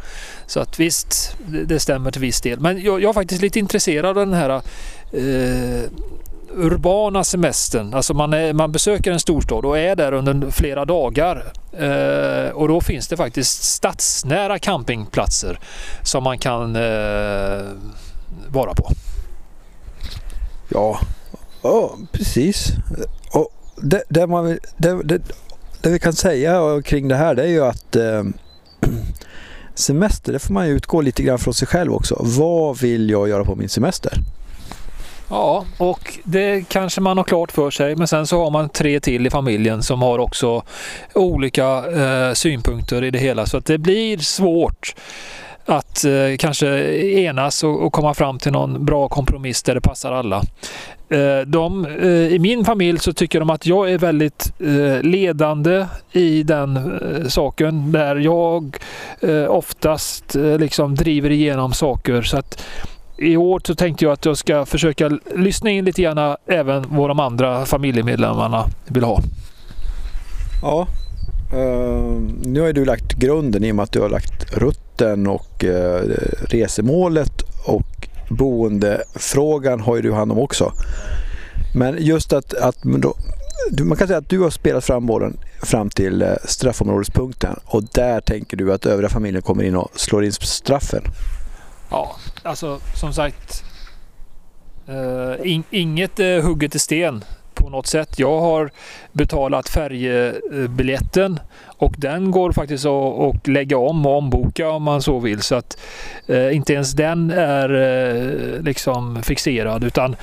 Så 0.45 0.59
att 0.59 0.79
visst, 0.79 1.37
det 1.65 1.79
stämmer 1.79 2.11
till 2.11 2.21
viss 2.21 2.41
del. 2.41 2.59
Men 2.59 2.81
jag, 2.81 3.03
jag 3.03 3.09
är 3.09 3.13
faktiskt 3.13 3.41
lite 3.41 3.59
intresserad 3.59 4.17
av 4.17 4.27
den 4.27 4.33
här 4.33 4.61
eh, 5.11 5.89
urbana 6.53 7.23
semestern. 7.23 7.93
Alltså 7.93 8.13
man, 8.13 8.33
är, 8.33 8.53
man 8.53 8.71
besöker 8.71 9.11
en 9.11 9.19
storstad 9.19 9.65
och 9.65 9.77
är 9.77 9.95
där 9.95 10.11
under 10.11 10.51
flera 10.51 10.85
dagar. 10.85 11.43
Eh, 11.71 12.51
och 12.51 12.67
då 12.67 12.81
finns 12.81 13.07
det 13.07 13.17
faktiskt 13.17 13.63
stadsnära 13.63 14.59
campingplatser 14.59 15.59
som 16.03 16.23
man 16.23 16.37
kan 16.37 16.75
eh, 16.75 17.65
vara 18.47 18.73
på. 18.73 18.91
Ja, 20.69 20.99
ja 21.61 21.97
precis. 22.11 22.71
Och 23.31 23.49
det, 23.81 24.03
det, 24.09 24.27
man, 24.27 24.45
det, 24.77 25.03
det, 25.03 25.21
det, 25.81 25.89
vi 25.89 25.99
kan 25.99 26.13
säga 26.13 26.81
kring 26.81 27.07
det 27.07 27.15
här 27.15 27.35
det 27.35 27.43
är 27.43 27.47
ju 27.47 27.65
att 27.65 27.95
eh, 27.95 28.23
semester, 29.75 30.33
det 30.33 30.39
får 30.39 30.53
man 30.53 30.67
ju 30.67 30.73
utgå 30.73 31.01
lite 31.01 31.23
grann 31.23 31.39
från 31.39 31.53
sig 31.53 31.67
själv 31.67 31.93
också. 31.93 32.17
Vad 32.19 32.79
vill 32.79 33.09
jag 33.09 33.29
göra 33.29 33.45
på 33.45 33.55
min 33.55 33.69
semester? 33.69 34.13
Ja, 35.29 35.65
och 35.77 36.19
det 36.23 36.69
kanske 36.69 37.01
man 37.01 37.17
har 37.17 37.23
klart 37.23 37.51
för 37.51 37.69
sig. 37.69 37.95
Men 37.95 38.07
sen 38.07 38.27
så 38.27 38.43
har 38.43 38.51
man 38.51 38.69
tre 38.69 38.99
till 38.99 39.27
i 39.27 39.29
familjen 39.29 39.83
som 39.83 40.01
har 40.01 40.19
också 40.19 40.63
olika 41.13 41.85
eh, 41.91 42.33
synpunkter 42.33 43.03
i 43.03 43.11
det 43.11 43.19
hela. 43.19 43.45
Så 43.45 43.57
att 43.57 43.65
det 43.65 43.77
blir 43.77 44.17
svårt 44.17 44.95
att 45.67 46.05
eh, 46.05 46.37
kanske 46.39 46.67
enas 47.01 47.63
och, 47.63 47.85
och, 47.85 47.93
komma 47.93 48.13
fram 48.13 48.39
till 48.39 48.51
någon 48.51 48.85
bra 48.85 49.09
kompromiss 49.09 49.63
där 49.63 49.75
det 49.75 49.81
passar 49.81 50.11
alla. 50.11 50.41
Eh, 51.09 51.39
de, 51.47 51.85
eh, 51.85 52.07
I 52.07 52.39
min 52.39 52.65
familj 52.65 52.99
så 52.99 53.13
tycker 53.13 53.39
de 53.39 53.49
att 53.49 53.65
jag 53.65 53.91
är 53.91 53.97
väldigt 53.97 54.53
eh, 54.59 55.01
ledande 55.01 55.85
i 56.11 56.43
den 56.43 56.77
eh, 56.77 57.27
saken 57.27 57.91
där 57.91 58.15
jag 58.15 58.77
eh, 59.21 59.45
oftast 59.49 60.35
eh, 60.35 60.57
liksom 60.57 60.95
driver 60.95 61.29
igenom 61.29 61.73
saker. 61.73 62.21
Så 62.21 62.37
att 62.37 62.63
i 63.17 63.37
år 63.37 63.61
så 63.63 63.75
tänkte 63.75 64.05
jag 64.05 64.11
att 64.11 64.25
jag 64.25 64.37
ska 64.37 64.65
försöka 64.65 65.19
lyssna 65.35 65.69
in 65.69 65.85
lite 65.85 66.01
grann 66.01 66.17
eh, 66.17 66.35
även 66.47 66.85
vad 66.89 67.09
de 67.09 67.19
andra 67.19 67.65
familjemedlemmarna 67.65 68.65
vill 68.85 69.03
ha. 69.03 69.19
Ja, 70.61 70.87
Uh, 71.53 72.21
nu 72.41 72.61
har 72.61 72.73
du 72.73 72.85
lagt 72.85 73.13
grunden 73.13 73.63
i 73.63 73.71
och 73.71 73.75
med 73.75 73.83
att 73.83 73.91
du 73.91 74.01
har 74.01 74.09
lagt 74.09 74.53
rutten 74.53 75.27
och 75.27 75.63
uh, 75.63 76.01
resemålet 76.39 77.41
och 77.65 78.07
boendefrågan 78.29 79.79
har 79.79 79.95
ju 79.95 80.01
du 80.01 80.13
hand 80.13 80.31
om 80.31 80.39
också. 80.39 80.73
Men 81.75 81.95
just 81.99 82.33
att, 82.33 82.53
att 82.53 82.77
då, 82.83 83.15
man 83.83 83.97
kan 83.97 84.07
säga 84.07 84.19
att 84.19 84.29
du 84.29 84.39
har 84.39 84.49
spelat 84.49 84.85
fram 84.85 85.05
bollen 85.05 85.37
fram 85.63 85.89
till 85.89 86.23
uh, 86.23 86.33
straffområdespunkten 86.45 87.59
och 87.65 87.83
där 87.83 88.21
tänker 88.21 88.57
du 88.57 88.73
att 88.73 88.85
övriga 88.85 89.09
familjen 89.09 89.41
kommer 89.41 89.63
in 89.63 89.75
och 89.75 89.91
slår 89.95 90.25
in 90.25 90.31
straffen. 90.31 91.03
Ja, 91.89 92.15
alltså 92.43 92.79
som 92.95 93.13
sagt. 93.13 93.63
Eh, 94.87 95.51
in, 95.51 95.63
inget 95.69 96.19
är 96.19 96.41
hugget 96.41 96.75
i 96.75 96.79
sten 96.79 97.23
på 97.57 97.69
något 97.69 97.87
sätt. 97.87 98.19
Jag 98.19 98.39
har 98.39 98.71
betalat 99.11 99.69
färjebiljetten 99.69 101.39
och 101.77 101.93
den 101.97 102.31
går 102.31 102.51
faktiskt 102.51 102.85
att 102.85 103.47
lägga 103.47 103.77
om 103.77 104.05
och 104.05 104.17
omboka 104.17 104.69
om 104.69 104.83
man 104.83 105.01
så 105.01 105.19
vill. 105.19 105.41
Så 105.41 105.55
att 105.55 105.77
eh, 106.27 106.55
inte 106.55 106.73
ens 106.73 106.91
den 106.91 107.31
är 107.31 107.69
eh, 107.73 108.61
liksom 108.61 109.23
fixerad 109.23 109.83
utan 109.83 110.15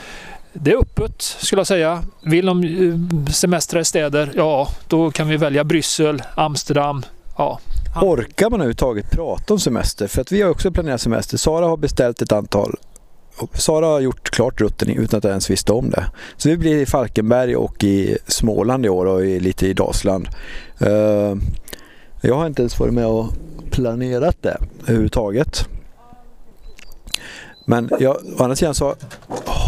det 0.52 0.72
är 0.72 0.76
öppet 0.76 1.22
skulle 1.22 1.60
jag 1.60 1.66
säga. 1.66 2.02
Vill 2.22 2.46
de 2.46 2.64
eh, 2.64 3.32
semestra 3.32 3.80
i 3.80 3.84
städer, 3.84 4.32
ja 4.34 4.68
då 4.88 5.10
kan 5.10 5.28
vi 5.28 5.36
välja 5.36 5.64
Bryssel, 5.64 6.22
Amsterdam, 6.34 7.02
Ja. 7.36 7.60
Orkar 8.02 8.50
man 8.50 8.60
överhuvudtaget 8.60 9.10
prata 9.10 9.54
om 9.54 9.60
semester? 9.60 10.06
För 10.06 10.20
att 10.20 10.32
vi 10.32 10.42
har 10.42 10.50
också 10.50 10.70
planerat 10.70 11.00
semester. 11.00 11.36
Sara 11.36 11.66
har 11.66 11.76
beställt 11.76 12.22
ett 12.22 12.32
antal 12.32 12.76
Sara 13.52 13.86
har 13.86 14.00
gjort 14.00 14.30
klart 14.30 14.60
rutten 14.60 14.90
utan 14.90 15.18
att 15.18 15.24
jag 15.24 15.30
ens 15.30 15.50
visste 15.50 15.72
om 15.72 15.90
det. 15.90 16.06
Så 16.36 16.48
vi 16.48 16.56
blir 16.56 16.82
i 16.82 16.86
Falkenberg 16.86 17.56
och 17.56 17.84
i 17.84 18.18
Småland 18.26 18.86
i 18.86 18.88
år 18.88 19.06
och 19.06 19.24
lite 19.24 19.66
i 19.66 19.72
Dalsland. 19.72 20.28
Eh, 20.80 21.34
jag 22.20 22.34
har 22.34 22.46
inte 22.46 22.62
ens 22.62 22.80
varit 22.80 22.94
med 22.94 23.06
och 23.06 23.32
planerat 23.70 24.36
det 24.42 24.58
överhuvudtaget. 24.82 25.68
Men 27.66 27.90
jag, 28.00 28.16
å 28.38 28.42
andra 28.42 28.56
sidan 28.56 28.74
så 28.74 28.94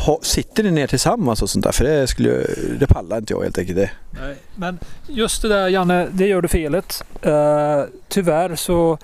ha, 0.06 0.18
sitter 0.22 0.62
ni 0.62 0.70
ner 0.70 0.86
tillsammans 0.86 1.42
och 1.42 1.50
sånt 1.50 1.64
där? 1.64 1.72
För 1.72 1.84
det, 1.84 2.06
skulle, 2.06 2.46
det 2.78 2.86
pallar 2.86 3.18
inte 3.18 3.32
jag 3.32 3.42
helt 3.42 3.58
enkelt. 3.58 3.78
Det. 3.78 3.90
Nej, 4.10 4.36
men 4.54 4.78
just 5.06 5.42
det 5.42 5.48
där 5.48 5.68
Janne, 5.68 6.08
det 6.12 6.26
gör 6.26 6.42
du 6.42 6.48
felet. 6.48 7.04
Uh, 7.26 7.84
tyvärr 8.08 8.56
så 8.56 8.98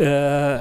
uh, 0.00 0.60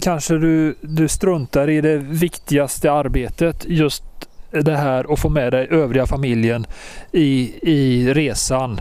kanske 0.00 0.34
du, 0.34 0.74
du 0.80 1.08
struntar 1.08 1.70
i 1.70 1.80
det 1.80 1.96
viktigaste 1.96 2.92
arbetet. 2.92 3.64
Just 3.68 4.04
det 4.50 4.76
här 4.76 5.12
att 5.12 5.18
få 5.18 5.28
med 5.28 5.52
dig 5.52 5.68
övriga 5.70 6.06
familjen 6.06 6.66
i, 7.12 7.52
i 7.62 8.14
resan 8.14 8.80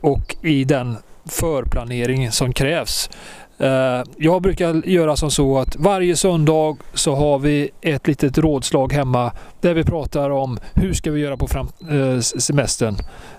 och 0.00 0.36
i 0.42 0.64
den 0.64 0.96
förplanering 1.26 2.32
som 2.32 2.52
krävs. 2.52 3.10
Eh, 3.58 4.02
jag 4.16 4.42
brukar 4.42 4.88
göra 4.88 5.16
som 5.16 5.30
så 5.30 5.58
att 5.58 5.76
varje 5.76 6.16
söndag 6.16 6.76
så 6.94 7.14
har 7.14 7.38
vi 7.38 7.70
ett 7.80 8.06
litet 8.06 8.38
rådslag 8.38 8.92
hemma 8.92 9.32
där 9.60 9.74
vi 9.74 9.84
pratar 9.84 10.30
om 10.30 10.58
hur 10.74 10.92
ska 10.92 11.10
vi 11.10 11.20
göra 11.20 11.36
på 11.36 11.46
fram, 11.46 11.68
eh, 11.90 12.20
semestern 12.20 12.96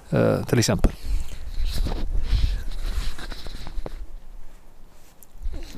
eh, 0.09 0.45
till 0.45 0.59
exempel. 0.59 0.91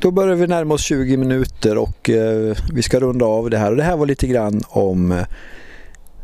Då 0.01 0.11
börjar 0.11 0.35
vi 0.35 0.47
närma 0.47 0.73
oss 0.73 0.81
20 0.81 1.17
minuter 1.17 1.77
och 1.77 2.09
eh, 2.09 2.57
vi 2.73 2.81
ska 2.81 2.99
runda 2.99 3.25
av 3.25 3.49
det 3.49 3.57
här. 3.57 3.71
Och 3.71 3.77
det 3.77 3.83
här 3.83 3.97
var 3.97 4.05
lite 4.05 4.27
grann 4.27 4.61
om 4.67 5.11
eh, 5.11 5.25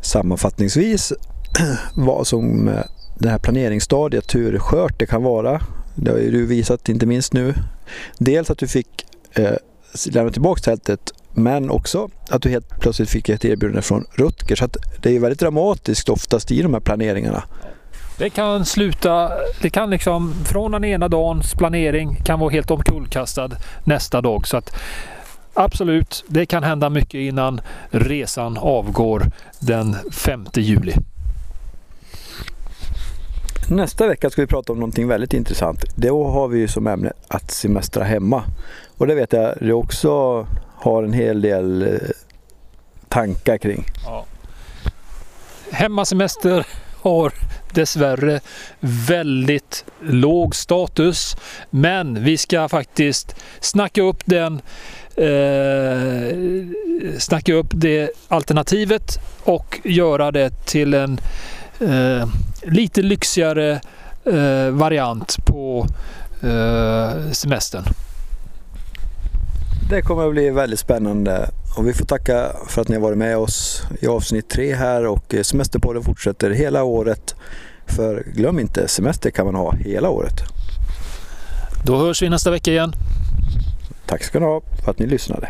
sammanfattningsvis 0.00 1.12
vad 1.96 2.26
som 2.26 2.68
eh, 2.68 2.84
det 3.18 3.28
här 3.28 3.38
planeringsstadiet, 3.38 4.34
hur 4.34 4.58
skört 4.58 4.98
det 4.98 5.06
kan 5.06 5.22
vara. 5.22 5.60
Det 5.94 6.10
har 6.10 6.18
ju 6.18 6.30
du 6.30 6.46
visat 6.46 6.88
inte 6.88 7.06
minst 7.06 7.32
nu. 7.32 7.54
Dels 8.18 8.50
att 8.50 8.58
du 8.58 8.68
fick 8.68 9.06
eh, 9.32 9.56
lämna 10.10 10.32
tillbaka 10.32 10.60
tältet 10.60 11.12
men 11.34 11.70
också 11.70 12.08
att 12.28 12.42
du 12.42 12.48
helt 12.48 12.80
plötsligt 12.80 13.10
fick 13.10 13.28
ett 13.28 13.44
erbjudande 13.44 13.82
från 13.82 14.04
Rutger. 14.12 14.56
Så 14.56 14.68
det 15.02 15.16
är 15.16 15.20
väldigt 15.20 15.40
dramatiskt 15.40 16.08
oftast 16.08 16.50
i 16.50 16.62
de 16.62 16.74
här 16.74 16.80
planeringarna. 16.80 17.44
Det 18.18 18.30
kan 18.30 18.64
sluta, 18.64 19.32
det 19.60 19.70
kan 19.70 19.90
liksom 19.90 20.34
från 20.44 20.72
den 20.72 20.84
ena 20.84 21.08
dagens 21.08 21.54
planering 21.54 22.16
kan 22.24 22.40
vara 22.40 22.50
helt 22.50 22.70
omkullkastad 22.70 23.50
nästa 23.84 24.20
dag. 24.20 24.46
Så 24.46 24.56
att 24.56 24.76
absolut, 25.54 26.24
det 26.28 26.46
kan 26.46 26.62
hända 26.62 26.90
mycket 26.90 27.18
innan 27.18 27.60
resan 27.90 28.58
avgår 28.58 29.22
den 29.60 29.96
5 30.12 30.46
juli. 30.54 30.94
Nästa 33.70 34.06
vecka 34.06 34.30
ska 34.30 34.42
vi 34.42 34.46
prata 34.46 34.72
om 34.72 34.78
någonting 34.78 35.08
väldigt 35.08 35.32
intressant. 35.34 35.84
Då 35.96 36.28
har 36.28 36.48
vi 36.48 36.68
som 36.68 36.86
ämne 36.86 37.12
att 37.28 37.50
semestra 37.50 38.04
hemma. 38.04 38.44
Och 38.96 39.06
det 39.06 39.14
vet 39.14 39.32
jag 39.32 39.54
du 39.60 39.72
också 39.72 40.46
har 40.74 41.02
en 41.02 41.12
hel 41.12 41.40
del 41.40 41.82
eh, 41.82 41.98
tankar 43.08 43.58
kring. 43.58 43.84
Ja. 44.04 44.24
Hemmasemester 45.70 46.66
har 47.06 47.32
dessvärre 47.74 48.40
väldigt 48.80 49.84
låg 50.02 50.56
status. 50.56 51.36
Men 51.70 52.24
vi 52.24 52.36
ska 52.38 52.68
faktiskt 52.68 53.36
snacka 53.60 54.02
upp 54.02 54.22
den 54.24 54.60
eh, 55.16 56.36
snacka 57.18 57.54
upp 57.54 57.66
det 57.70 58.10
alternativet 58.28 59.18
och 59.44 59.80
göra 59.84 60.30
det 60.30 60.66
till 60.66 60.94
en 60.94 61.18
eh, 61.80 62.28
lite 62.62 63.02
lyxigare 63.02 63.80
eh, 64.24 64.70
variant 64.70 65.36
på 65.46 65.86
eh, 66.42 67.30
semestern. 67.32 67.84
Det 69.90 70.02
kommer 70.02 70.26
att 70.26 70.32
bli 70.32 70.50
väldigt 70.50 70.78
spännande 70.78 71.50
och 71.76 71.88
vi 71.88 71.92
får 71.92 72.04
tacka 72.04 72.52
för 72.68 72.82
att 72.82 72.88
ni 72.88 72.94
har 72.94 73.02
varit 73.02 73.18
med 73.18 73.36
oss 73.36 73.82
i 74.00 74.06
avsnitt 74.06 74.48
tre 74.48 74.74
här 74.74 75.06
och 75.06 75.34
Semesterpodden 75.42 76.02
fortsätter 76.02 76.50
hela 76.50 76.84
året. 76.84 77.34
För 77.86 78.24
glöm 78.34 78.58
inte, 78.58 78.88
semester 78.88 79.30
kan 79.30 79.46
man 79.46 79.54
ha 79.54 79.72
hela 79.72 80.10
året. 80.10 80.34
Då 81.84 81.96
hörs 81.96 82.22
vi 82.22 82.28
nästa 82.28 82.50
vecka 82.50 82.70
igen. 82.70 82.92
Tack 84.06 84.24
ska 84.24 84.40
ni 84.40 84.46
ha 84.46 84.62
för 84.84 84.90
att 84.90 84.98
ni 84.98 85.06
lyssnade. 85.06 85.48